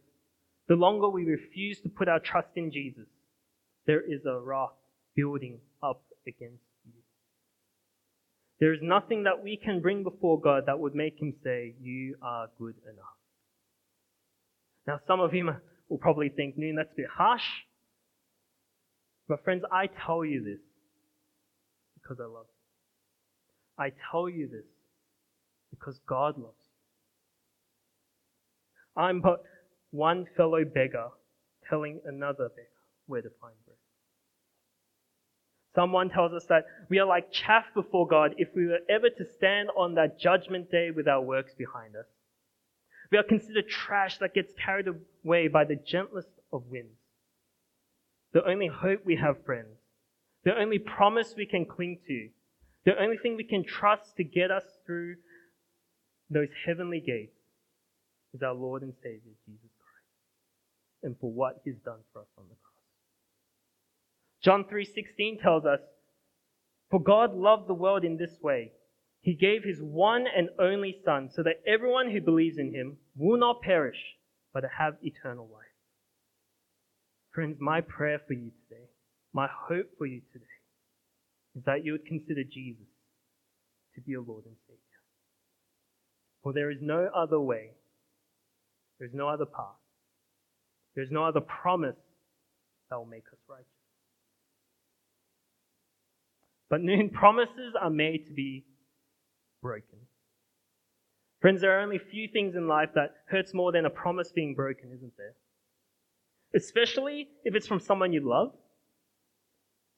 the 0.68 0.76
longer 0.76 1.08
we 1.08 1.24
refuse 1.24 1.80
to 1.80 1.88
put 1.88 2.08
our 2.08 2.20
trust 2.20 2.48
in 2.56 2.70
Jesus, 2.70 3.06
there 3.86 4.00
is 4.00 4.24
a 4.26 4.38
wrath 4.38 4.70
building 5.16 5.58
up 5.82 6.02
against 6.26 6.62
you. 6.84 6.92
There 8.60 8.74
is 8.74 8.80
nothing 8.82 9.24
that 9.24 9.42
we 9.42 9.56
can 9.56 9.80
bring 9.80 10.02
before 10.02 10.40
God 10.40 10.64
that 10.66 10.78
would 10.78 10.94
make 10.94 11.20
him 11.20 11.32
say, 11.42 11.74
You 11.80 12.16
are 12.22 12.48
good 12.58 12.74
enough. 12.84 13.16
Now, 14.86 15.00
some 15.06 15.20
of 15.20 15.34
you 15.34 15.50
will 15.88 15.98
probably 15.98 16.28
think, 16.28 16.58
Noon, 16.58 16.76
that's 16.76 16.92
a 16.92 16.96
bit 16.96 17.06
harsh. 17.12 17.42
But, 19.28 19.44
friends, 19.44 19.62
I 19.72 19.88
tell 20.06 20.24
you 20.24 20.42
this 20.42 20.60
because 21.94 22.18
I 22.20 22.26
love 22.26 22.46
you. 22.48 23.84
I 23.84 23.92
tell 24.10 24.28
you 24.28 24.48
this 24.48 24.66
because 25.70 25.98
God 26.06 26.36
loves 26.38 26.56
you. 28.96 29.02
I'm 29.02 29.20
but 29.20 29.42
one 29.90 30.26
fellow 30.36 30.64
beggar 30.64 31.08
telling 31.68 32.00
another 32.06 32.48
beggar 32.48 32.68
where 33.06 33.22
to 33.22 33.30
find 33.40 33.54
bread. 33.64 33.76
Someone 35.74 36.10
tells 36.10 36.32
us 36.32 36.44
that 36.48 36.66
we 36.88 36.98
are 36.98 37.06
like 37.06 37.30
chaff 37.30 37.64
before 37.74 38.06
God 38.06 38.34
if 38.38 38.48
we 38.54 38.66
were 38.66 38.80
ever 38.88 39.10
to 39.10 39.24
stand 39.36 39.68
on 39.76 39.94
that 39.94 40.18
judgment 40.18 40.70
day 40.70 40.90
with 40.90 41.06
our 41.06 41.20
works 41.20 41.54
behind 41.54 41.94
us. 41.94 42.06
We 43.10 43.18
are 43.18 43.22
considered 43.22 43.68
trash 43.68 44.18
that 44.18 44.34
gets 44.34 44.52
carried 44.54 44.86
away 45.24 45.48
by 45.48 45.64
the 45.64 45.76
gentlest 45.76 46.28
of 46.52 46.64
winds. 46.70 46.98
The 48.32 48.44
only 48.44 48.66
hope 48.66 49.00
we 49.04 49.16
have, 49.16 49.44
friends, 49.44 49.78
the 50.44 50.58
only 50.58 50.78
promise 50.78 51.34
we 51.36 51.46
can 51.46 51.64
cling 51.64 51.98
to, 52.06 52.28
the 52.84 53.00
only 53.00 53.16
thing 53.16 53.36
we 53.36 53.44
can 53.44 53.64
trust 53.64 54.16
to 54.16 54.24
get 54.24 54.50
us 54.50 54.64
through 54.84 55.16
those 56.28 56.48
heavenly 56.66 57.00
gates 57.00 57.38
is 58.34 58.42
our 58.42 58.54
Lord 58.54 58.82
and 58.82 58.92
Savior, 59.02 59.32
Jesus 59.46 59.67
and 61.02 61.18
for 61.18 61.30
what 61.30 61.60
he's 61.64 61.78
done 61.78 62.00
for 62.12 62.22
us 62.22 62.28
on 62.36 62.44
the 62.48 62.54
cross. 62.54 62.64
John 64.40 64.64
3:16 64.64 65.38
tells 65.38 65.64
us, 65.64 65.80
"For 66.90 67.00
God 67.00 67.34
loved 67.34 67.68
the 67.68 67.74
world 67.74 68.04
in 68.04 68.16
this 68.16 68.40
way: 68.40 68.72
he 69.20 69.34
gave 69.34 69.64
his 69.64 69.82
one 69.82 70.26
and 70.26 70.50
only 70.58 71.00
son 71.04 71.28
so 71.30 71.42
that 71.42 71.62
everyone 71.66 72.10
who 72.10 72.20
believes 72.20 72.58
in 72.58 72.72
him 72.72 72.98
will 73.16 73.38
not 73.38 73.62
perish, 73.62 74.18
but 74.52 74.64
have 74.64 75.02
eternal 75.02 75.48
life." 75.48 75.66
Friends, 77.30 77.60
my 77.60 77.80
prayer 77.80 78.18
for 78.18 78.32
you 78.32 78.50
today, 78.50 78.88
my 79.32 79.46
hope 79.46 79.96
for 79.96 80.06
you 80.06 80.20
today, 80.32 80.46
is 81.54 81.64
that 81.64 81.84
you 81.84 81.92
would 81.92 82.06
consider 82.06 82.44
Jesus 82.44 82.88
to 83.94 84.00
be 84.00 84.12
your 84.12 84.22
Lord 84.22 84.46
and 84.46 84.56
Savior. 84.66 84.82
For 86.42 86.52
there 86.52 86.70
is 86.70 86.80
no 86.80 87.06
other 87.06 87.40
way 87.40 87.74
there's 88.98 89.14
no 89.14 89.28
other 89.28 89.46
path. 89.46 89.78
There's 90.98 91.12
no 91.12 91.22
other 91.22 91.40
promise 91.40 91.94
that 92.90 92.96
will 92.96 93.06
make 93.06 93.28
us 93.32 93.38
righteous. 93.48 93.66
But 96.68 96.80
noon 96.80 97.10
promises 97.14 97.76
are 97.80 97.88
made 97.88 98.26
to 98.26 98.32
be 98.32 98.64
broken. 99.62 100.00
Friends, 101.40 101.60
there 101.60 101.78
are 101.78 101.82
only 101.82 101.98
few 101.98 102.26
things 102.26 102.56
in 102.56 102.66
life 102.66 102.88
that 102.96 103.14
hurts 103.28 103.54
more 103.54 103.70
than 103.70 103.86
a 103.86 103.90
promise 103.90 104.32
being 104.32 104.56
broken, 104.56 104.90
isn't 104.92 105.12
there? 105.16 105.34
Especially 106.52 107.28
if 107.44 107.54
it's 107.54 107.68
from 107.68 107.78
someone 107.78 108.12
you 108.12 108.28
love, 108.28 108.50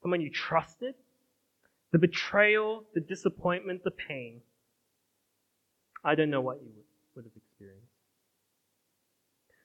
someone 0.03 0.21
you 0.21 0.29
trusted. 0.29 0.93
The 1.93 1.97
betrayal, 1.97 2.83
the 2.93 3.01
disappointment, 3.01 3.83
the 3.83 3.89
pain. 3.89 4.41
I 6.05 6.13
don't 6.13 6.29
know 6.29 6.41
what 6.41 6.57
you 6.61 6.69
would. 6.75 6.90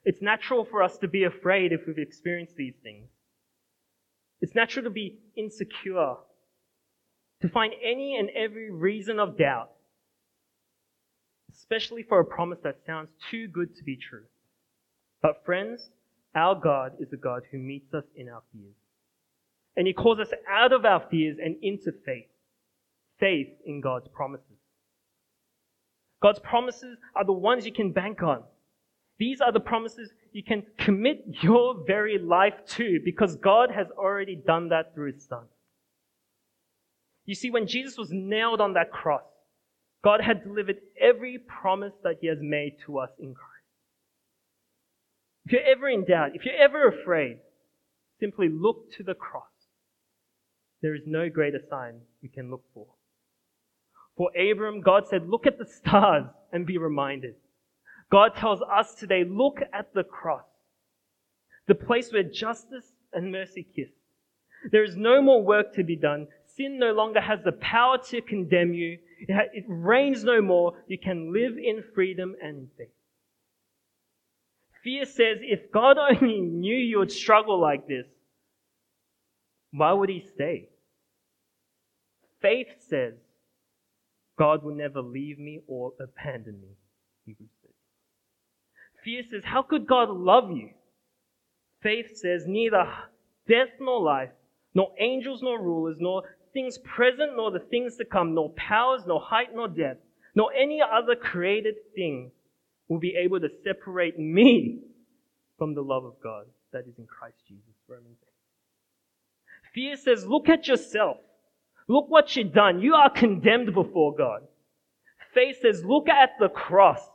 It's 0.06 0.22
natural 0.22 0.64
for 0.64 0.84
us 0.84 0.96
to 0.98 1.08
be 1.08 1.24
afraid 1.24 1.72
if 1.72 1.80
we've 1.84 1.98
experienced 1.98 2.54
these 2.54 2.76
things. 2.80 3.08
It's 4.40 4.54
natural 4.54 4.84
to 4.84 4.90
be 4.90 5.18
insecure 5.34 6.14
to 7.42 7.48
find 7.48 7.74
any 7.84 8.16
and 8.16 8.30
every 8.30 8.70
reason 8.70 9.18
of 9.18 9.36
doubt, 9.36 9.72
especially 11.50 12.04
for 12.04 12.20
a 12.20 12.24
promise 12.24 12.60
that 12.62 12.78
sounds 12.86 13.08
too 13.32 13.48
good 13.48 13.76
to 13.76 13.82
be 13.82 13.96
true. 13.96 14.22
But 15.22 15.44
friends, 15.44 15.90
our 16.36 16.54
God 16.54 16.92
is 17.00 17.12
a 17.12 17.16
God 17.16 17.42
who 17.50 17.58
meets 17.58 17.92
us 17.92 18.04
in 18.14 18.28
our 18.28 18.42
fears. 18.52 18.76
And 19.76 19.88
He 19.88 19.92
calls 19.92 20.20
us 20.20 20.30
out 20.48 20.72
of 20.72 20.84
our 20.84 21.02
fears 21.10 21.38
and 21.44 21.56
into 21.62 21.90
faith. 22.04 22.28
Faith 23.18 23.48
in 23.66 23.80
God's 23.80 24.06
promises. 24.06 24.46
God's 26.22 26.38
promises 26.38 26.96
are 27.16 27.24
the 27.24 27.32
ones 27.32 27.66
you 27.66 27.72
can 27.72 27.90
bank 27.90 28.22
on. 28.22 28.44
These 29.18 29.40
are 29.40 29.52
the 29.52 29.60
promises 29.60 30.10
you 30.32 30.42
can 30.42 30.64
commit 30.78 31.24
your 31.42 31.84
very 31.86 32.18
life 32.18 32.54
to 32.76 33.00
because 33.04 33.36
God 33.36 33.70
has 33.70 33.86
already 33.96 34.36
done 34.36 34.68
that 34.68 34.94
through 34.94 35.12
His 35.12 35.24
Son. 35.24 35.44
You 37.24 37.34
see, 37.34 37.50
when 37.50 37.66
Jesus 37.66 37.96
was 37.96 38.10
nailed 38.12 38.60
on 38.60 38.74
that 38.74 38.92
cross, 38.92 39.24
God 40.04 40.20
had 40.20 40.44
delivered 40.44 40.76
every 41.00 41.38
promise 41.38 41.94
that 42.04 42.18
He 42.20 42.26
has 42.28 42.38
made 42.40 42.76
to 42.84 42.98
us 42.98 43.10
in 43.18 43.34
Christ. 43.34 43.52
If 45.46 45.52
you're 45.52 45.62
ever 45.62 45.88
in 45.88 46.04
doubt, 46.04 46.30
if 46.34 46.44
you're 46.44 46.54
ever 46.54 46.88
afraid, 46.88 47.38
simply 48.20 48.48
look 48.48 48.92
to 48.96 49.02
the 49.02 49.14
cross. 49.14 49.44
There 50.82 50.94
is 50.94 51.02
no 51.06 51.28
greater 51.28 51.60
sign 51.70 52.00
you 52.20 52.28
can 52.28 52.50
look 52.50 52.64
for. 52.74 52.86
For 54.16 54.30
Abram, 54.36 54.80
God 54.80 55.08
said, 55.08 55.28
Look 55.28 55.46
at 55.46 55.58
the 55.58 55.66
stars 55.66 56.26
and 56.52 56.66
be 56.66 56.78
reminded. 56.78 57.34
God 58.10 58.34
tells 58.36 58.60
us 58.62 58.94
today, 58.94 59.24
Look 59.24 59.58
at 59.72 59.92
the 59.94 60.04
cross, 60.04 60.46
the 61.66 61.74
place 61.74 62.12
where 62.12 62.22
justice 62.22 62.92
and 63.12 63.32
mercy 63.32 63.66
kiss. 63.74 63.90
There 64.70 64.84
is 64.84 64.96
no 64.96 65.22
more 65.22 65.42
work 65.42 65.74
to 65.74 65.84
be 65.84 65.96
done. 65.96 66.28
Sin 66.46 66.78
no 66.78 66.92
longer 66.92 67.20
has 67.20 67.40
the 67.44 67.52
power 67.52 67.98
to 68.10 68.20
condemn 68.20 68.72
you. 68.72 68.98
It 69.18 69.64
reigns 69.68 70.24
no 70.24 70.40
more. 70.40 70.72
You 70.88 70.98
can 70.98 71.32
live 71.32 71.56
in 71.58 71.82
freedom 71.94 72.34
and 72.42 72.68
faith. 72.76 72.88
Fear 74.82 75.04
says, 75.06 75.38
if 75.42 75.72
God 75.72 75.98
only 76.22 76.40
knew 76.40 76.76
you 76.76 76.98
would 76.98 77.12
struggle 77.12 77.60
like 77.60 77.86
this, 77.86 78.06
why 79.72 79.92
would 79.92 80.08
he 80.08 80.24
stay? 80.34 80.68
Faith 82.40 82.68
says, 82.88 83.14
God 84.38 84.62
will 84.62 84.74
never 84.74 85.00
leave 85.00 85.38
me 85.38 85.60
or 85.66 85.92
abandon 86.00 86.60
me. 86.60 86.68
Hebrews. 87.24 87.48
Fear 89.06 89.22
says, 89.30 89.44
how 89.44 89.62
could 89.62 89.86
God 89.86 90.10
love 90.10 90.50
you? 90.50 90.70
Faith 91.80 92.16
says, 92.16 92.42
neither 92.48 92.84
death 93.46 93.68
nor 93.78 94.02
life, 94.02 94.30
nor 94.74 94.90
angels 94.98 95.42
nor 95.42 95.62
rulers, 95.62 95.96
nor 96.00 96.24
things 96.52 96.76
present 96.78 97.36
nor 97.36 97.52
the 97.52 97.60
things 97.60 97.96
to 97.98 98.04
come, 98.04 98.34
nor 98.34 98.50
powers, 98.56 99.02
nor 99.06 99.20
height 99.20 99.54
nor 99.54 99.68
depth, 99.68 100.02
nor 100.34 100.52
any 100.52 100.82
other 100.82 101.14
created 101.14 101.76
thing 101.94 102.32
will 102.88 102.98
be 102.98 103.14
able 103.14 103.38
to 103.38 103.48
separate 103.62 104.18
me 104.18 104.80
from 105.56 105.72
the 105.72 105.82
love 105.82 106.04
of 106.04 106.14
God 106.20 106.46
that 106.72 106.88
is 106.88 106.98
in 106.98 107.06
Christ 107.06 107.38
Jesus. 107.46 107.62
Romans 107.86 108.18
8. 108.24 109.72
Fear 109.72 109.96
says, 109.98 110.26
look 110.26 110.48
at 110.48 110.66
yourself. 110.66 111.18
Look 111.86 112.06
what 112.08 112.34
you've 112.34 112.52
done. 112.52 112.80
You 112.80 112.94
are 112.94 113.10
condemned 113.10 113.72
before 113.72 114.16
God. 114.16 114.42
Faith 115.32 115.58
says, 115.62 115.84
look 115.84 116.08
at 116.08 116.30
the 116.40 116.48
cross. 116.48 117.08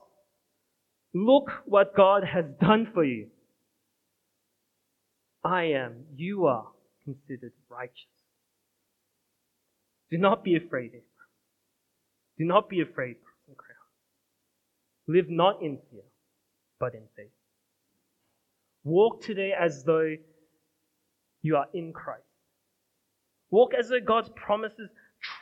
Look 1.13 1.51
what 1.65 1.95
God 1.95 2.23
has 2.23 2.45
done 2.59 2.87
for 2.93 3.03
you. 3.03 3.27
I 5.43 5.63
am, 5.63 6.05
you 6.15 6.45
are 6.45 6.67
considered 7.03 7.53
righteous. 7.69 8.05
Do 10.09 10.17
not 10.17 10.43
be 10.43 10.55
afraid, 10.55 10.89
Abram. 10.89 11.03
Do 12.37 12.45
not 12.45 12.69
be 12.69 12.81
afraid, 12.81 13.15
Crown. 13.57 13.77
Live 15.07 15.29
not 15.29 15.61
in 15.61 15.77
fear, 15.89 16.03
but 16.79 16.93
in 16.93 17.03
faith. 17.15 17.31
Walk 18.83 19.21
today 19.21 19.53
as 19.57 19.83
though 19.83 20.15
you 21.41 21.55
are 21.55 21.67
in 21.73 21.93
Christ. 21.93 22.23
Walk 23.49 23.73
as 23.73 23.89
though 23.89 23.99
God's 23.99 24.29
promises 24.35 24.89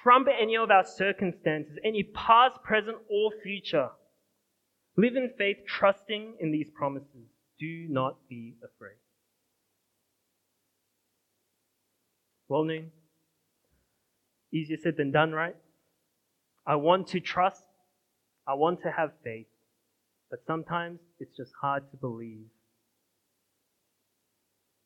trump 0.04 0.28
any 0.28 0.58
of 0.58 0.72
our 0.72 0.86
circumstances, 0.86 1.78
any 1.84 2.04
past, 2.04 2.62
present, 2.64 2.98
or 3.10 3.32
future. 3.44 3.90
Live 5.00 5.16
in 5.16 5.30
faith, 5.38 5.60
trusting 5.66 6.34
in 6.42 6.52
these 6.52 6.70
promises. 6.70 7.30
Do 7.58 7.86
not 7.88 8.18
be 8.28 8.56
afraid. 8.62 8.98
Well 12.50 12.66
known. 12.66 12.92
Easier 14.54 14.76
said 14.76 14.98
than 14.98 15.14
done, 15.14 15.32
right? 15.32 15.56
I 16.68 16.76
want 16.76 17.08
to 17.10 17.22
trust. 17.22 17.64
I 18.46 18.56
want 18.56 18.82
to 18.82 18.92
have 18.92 19.12
faith. 19.24 19.48
But 20.30 20.40
sometimes 20.46 21.00
it's 21.22 21.38
just 21.38 21.54
hard 21.62 21.90
to 21.92 21.96
believe. 21.96 22.48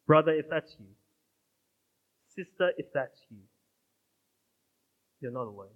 Brother, 0.05 0.33
if 0.33 0.45
that's 0.47 0.75
you. 0.79 0.85
Sister, 2.35 2.69
if 2.77 2.85
that's 2.93 3.19
you. 3.31 3.39
You're 5.21 5.31
not 5.31 5.47
alone. 5.47 5.73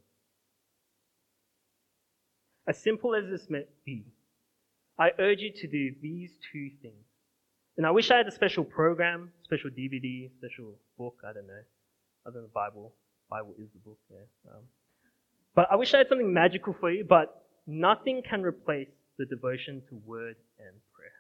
As 2.68 2.78
simple 2.78 3.16
as 3.16 3.24
this 3.32 3.50
may 3.50 3.64
be, 3.84 4.04
I 5.00 5.10
urge 5.20 5.42
you 5.42 5.52
to 5.52 5.68
do 5.68 5.92
these 6.02 6.32
two 6.52 6.70
things. 6.82 7.06
And 7.78 7.86
I 7.86 7.92
wish 7.92 8.10
I 8.10 8.18
had 8.18 8.28
a 8.28 8.32
special 8.32 8.64
program, 8.64 9.32
special 9.44 9.70
DVD, 9.70 10.32
special 10.38 10.74
book, 10.98 11.18
I 11.24 11.34
don't 11.34 11.46
know, 11.46 11.62
other 12.26 12.34
than 12.36 12.44
the 12.44 12.54
Bible. 12.54 12.94
Bible 13.30 13.54
is 13.60 13.70
the 13.74 13.80
book, 13.80 14.00
yeah. 14.10 14.52
Um, 14.52 14.64
but 15.54 15.68
I 15.72 15.76
wish 15.76 15.94
I 15.94 16.00
had 16.00 16.10
something 16.10 16.34
magical 16.34 16.76
for 16.80 16.90
you, 16.90 17.06
but 17.08 17.44
nothing 17.68 18.24
can 18.28 18.42
replace 18.42 18.90
the 19.20 19.26
devotion 19.26 19.84
to 19.90 19.96
word 20.06 20.36
and 20.58 20.76
prayer. 20.96 21.12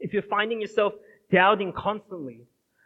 If 0.00 0.12
you're 0.12 0.22
finding 0.22 0.60
yourself 0.60 0.94
doubting 1.30 1.72
constantly, 1.72 2.40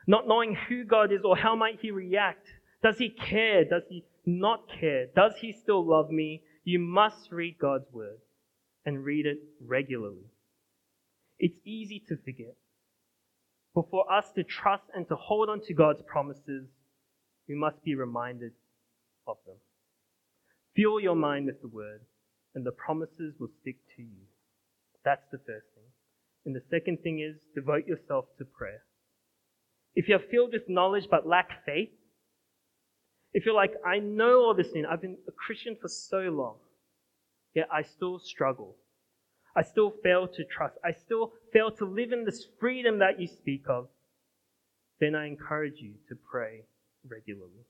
not 0.06 0.28
knowing 0.28 0.56
who 0.68 0.84
God 0.84 1.12
is 1.12 1.22
or 1.24 1.36
how 1.36 1.56
might 1.56 1.80
he 1.80 1.90
react, 1.90 2.46
does 2.82 2.98
he 2.98 3.08
care? 3.08 3.64
Does 3.64 3.84
he 3.88 4.04
not 4.26 4.64
care? 4.80 5.06
Does 5.16 5.32
he 5.40 5.52
still 5.52 5.84
love 5.86 6.10
me? 6.10 6.42
You 6.64 6.78
must 6.78 7.32
read 7.32 7.56
God's 7.58 7.90
word 7.92 8.18
and 8.86 9.04
read 9.04 9.26
it 9.26 9.38
regularly. 9.60 10.30
It's 11.38 11.58
easy 11.64 12.02
to 12.08 12.16
forget. 12.16 12.56
But 13.74 13.90
for 13.90 14.10
us 14.10 14.32
to 14.36 14.44
trust 14.44 14.84
and 14.94 15.06
to 15.08 15.16
hold 15.16 15.50
on 15.50 15.60
to 15.66 15.74
God's 15.74 16.00
promises, 16.06 16.66
we 17.46 17.54
must 17.54 17.82
be 17.84 17.94
reminded 17.94 18.52
of 19.26 19.36
them. 19.44 19.56
Fuel 20.74 21.00
your 21.00 21.16
mind 21.16 21.46
with 21.46 21.60
the 21.60 21.68
word, 21.68 22.00
and 22.54 22.64
the 22.64 22.72
promises 22.72 23.34
will 23.38 23.50
stick 23.60 23.76
to 23.96 24.02
you. 24.02 24.24
That's 25.04 25.26
the 25.30 25.38
first 25.38 25.66
thing. 25.74 25.84
And 26.46 26.54
the 26.54 26.62
second 26.70 27.02
thing 27.02 27.20
is 27.20 27.36
devote 27.54 27.86
yourself 27.86 28.26
to 28.38 28.44
prayer. 28.44 28.82
If 29.94 30.08
you're 30.08 30.20
filled 30.30 30.52
with 30.52 30.68
knowledge 30.68 31.08
but 31.10 31.26
lack 31.26 31.64
faith, 31.64 31.90
if 33.32 33.44
you're 33.44 33.54
like, 33.54 33.72
I 33.84 33.98
know 33.98 34.40
all 34.40 34.54
this 34.54 34.70
thing, 34.70 34.86
I've 34.86 35.02
been 35.02 35.18
a 35.28 35.32
Christian 35.32 35.76
for 35.80 35.88
so 35.88 36.18
long, 36.18 36.56
yet 37.56 37.66
I 37.72 37.82
still 37.82 38.20
struggle. 38.20 38.76
I 39.56 39.62
still 39.62 39.92
fail 40.04 40.28
to 40.28 40.44
trust. 40.44 40.76
I 40.84 40.92
still 40.92 41.32
fail 41.52 41.70
to 41.72 41.86
live 41.86 42.12
in 42.12 42.24
this 42.24 42.46
freedom 42.60 42.98
that 42.98 43.18
you 43.18 43.26
speak 43.26 43.64
of. 43.68 43.88
Then 45.00 45.14
I 45.14 45.26
encourage 45.26 45.78
you 45.78 45.94
to 46.10 46.16
pray 46.30 46.64
regularly. 47.08 47.64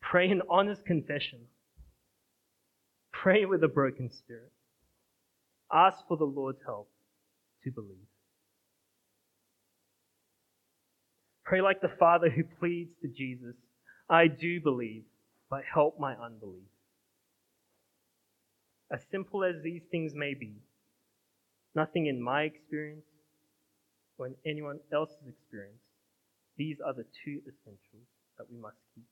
Pray 0.00 0.30
in 0.30 0.42
honest 0.48 0.86
confession. 0.86 1.40
Pray 3.12 3.44
with 3.44 3.64
a 3.64 3.68
broken 3.68 4.08
spirit. 4.10 4.52
Ask 5.72 5.98
for 6.06 6.16
the 6.16 6.24
Lord's 6.24 6.62
help 6.64 6.88
to 7.64 7.72
believe. 7.72 8.06
Pray 11.44 11.60
like 11.60 11.80
the 11.80 11.90
Father 11.98 12.30
who 12.30 12.44
pleads 12.60 12.90
to 13.02 13.08
Jesus, 13.08 13.56
I 14.08 14.28
do 14.28 14.60
believe, 14.60 15.02
but 15.50 15.62
help 15.72 15.98
my 15.98 16.14
unbelief. 16.14 16.68
As 18.92 19.00
simple 19.10 19.44
as 19.44 19.56
these 19.62 19.82
things 19.90 20.12
may 20.14 20.34
be, 20.34 20.54
nothing 21.74 22.06
in 22.06 22.22
my 22.22 22.42
experience 22.42 23.04
or 24.18 24.28
in 24.28 24.34
anyone 24.44 24.78
else's 24.92 25.28
experience 25.28 25.80
these 26.56 26.78
are 26.84 26.94
the 26.94 27.04
two 27.24 27.40
essentials 27.40 28.08
that 28.38 28.50
we 28.50 28.58
must 28.58 28.76
keep. 28.94 29.04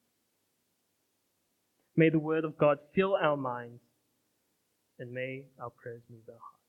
May 1.96 2.08
the 2.08 2.18
Word 2.18 2.44
of 2.44 2.56
God 2.56 2.78
fill 2.94 3.16
our 3.16 3.37
minds 3.37 3.82
and 4.98 5.12
may 5.12 5.44
our 5.60 5.70
prayers 5.70 6.02
move 6.10 6.22
our 6.28 6.34
hearts. 6.34 6.62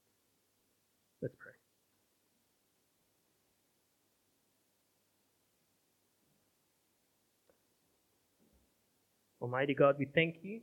Let's 1.21 1.35
pray. 1.39 1.53
Almighty 9.41 9.73
God, 9.75 9.95
we 9.97 10.05
thank 10.13 10.37
you 10.41 10.61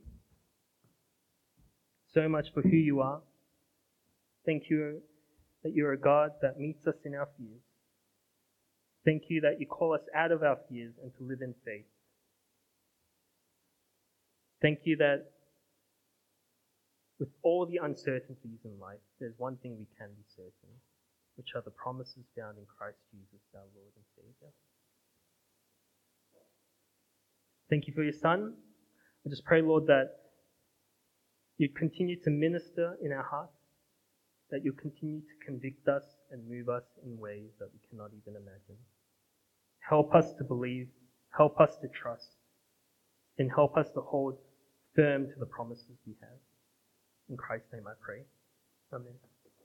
so 2.13 2.29
much 2.29 2.47
for 2.53 2.61
who 2.61 2.75
you 2.75 3.01
are. 3.01 3.21
Thank 4.45 4.69
you 4.69 5.01
that 5.63 5.73
you're 5.73 5.93
a 5.93 5.99
God 5.99 6.31
that 6.41 6.59
meets 6.59 6.85
us 6.87 6.95
in 7.05 7.15
our 7.15 7.27
fears. 7.37 7.61
Thank 9.05 9.23
you 9.29 9.41
that 9.41 9.59
you 9.59 9.65
call 9.65 9.93
us 9.93 10.01
out 10.15 10.31
of 10.31 10.43
our 10.43 10.57
fears 10.69 10.93
and 11.01 11.11
to 11.17 11.23
live 11.23 11.41
in 11.41 11.53
faith. 11.65 11.85
Thank 14.61 14.79
you 14.83 14.95
that 14.97 15.31
with 17.19 17.29
all 17.41 17.65
the 17.65 17.79
uncertainties 17.83 18.59
in 18.63 18.79
life, 18.79 19.03
there's 19.19 19.33
one 19.37 19.57
thing 19.57 19.77
we 19.77 19.87
can 19.97 20.09
be 20.15 20.23
certain, 20.35 20.73
which 21.35 21.49
are 21.55 21.61
the 21.61 21.71
promises 21.71 22.23
found 22.37 22.57
in 22.57 22.65
Christ 22.65 22.99
Jesus, 23.11 23.43
our 23.55 23.67
Lord 23.75 23.91
and 23.95 24.05
Savior. 24.15 24.51
Thank 27.69 27.87
you 27.87 27.93
for 27.93 28.03
your 28.03 28.13
Son. 28.13 28.53
I 29.25 29.29
just 29.29 29.45
pray, 29.45 29.61
Lord, 29.61 29.87
that 29.87 30.22
you 31.63 31.69
continue 31.69 32.19
to 32.19 32.29
minister 32.29 32.97
in 33.01 33.13
our 33.13 33.23
hearts, 33.23 33.55
that 34.51 34.65
you 34.65 34.73
continue 34.73 35.21
to 35.21 35.45
convict 35.45 35.87
us 35.87 36.03
and 36.29 36.47
move 36.47 36.67
us 36.67 36.83
in 37.05 37.17
ways 37.17 37.51
that 37.57 37.69
we 37.71 37.79
cannot 37.89 38.11
even 38.11 38.35
imagine. 38.35 38.77
Help 39.79 40.13
us 40.13 40.33
to 40.37 40.43
believe, 40.43 40.87
help 41.35 41.59
us 41.61 41.77
to 41.81 41.87
trust, 41.87 42.35
and 43.37 43.49
help 43.49 43.77
us 43.77 43.87
to 43.93 44.01
hold 44.01 44.35
firm 44.93 45.25
to 45.27 45.39
the 45.39 45.45
promises 45.45 45.97
we 46.05 46.13
have. 46.21 46.39
In 47.29 47.37
Christ's 47.37 47.71
name 47.71 47.87
I 47.87 47.93
pray. 48.03 48.23
Amen. 48.93 49.32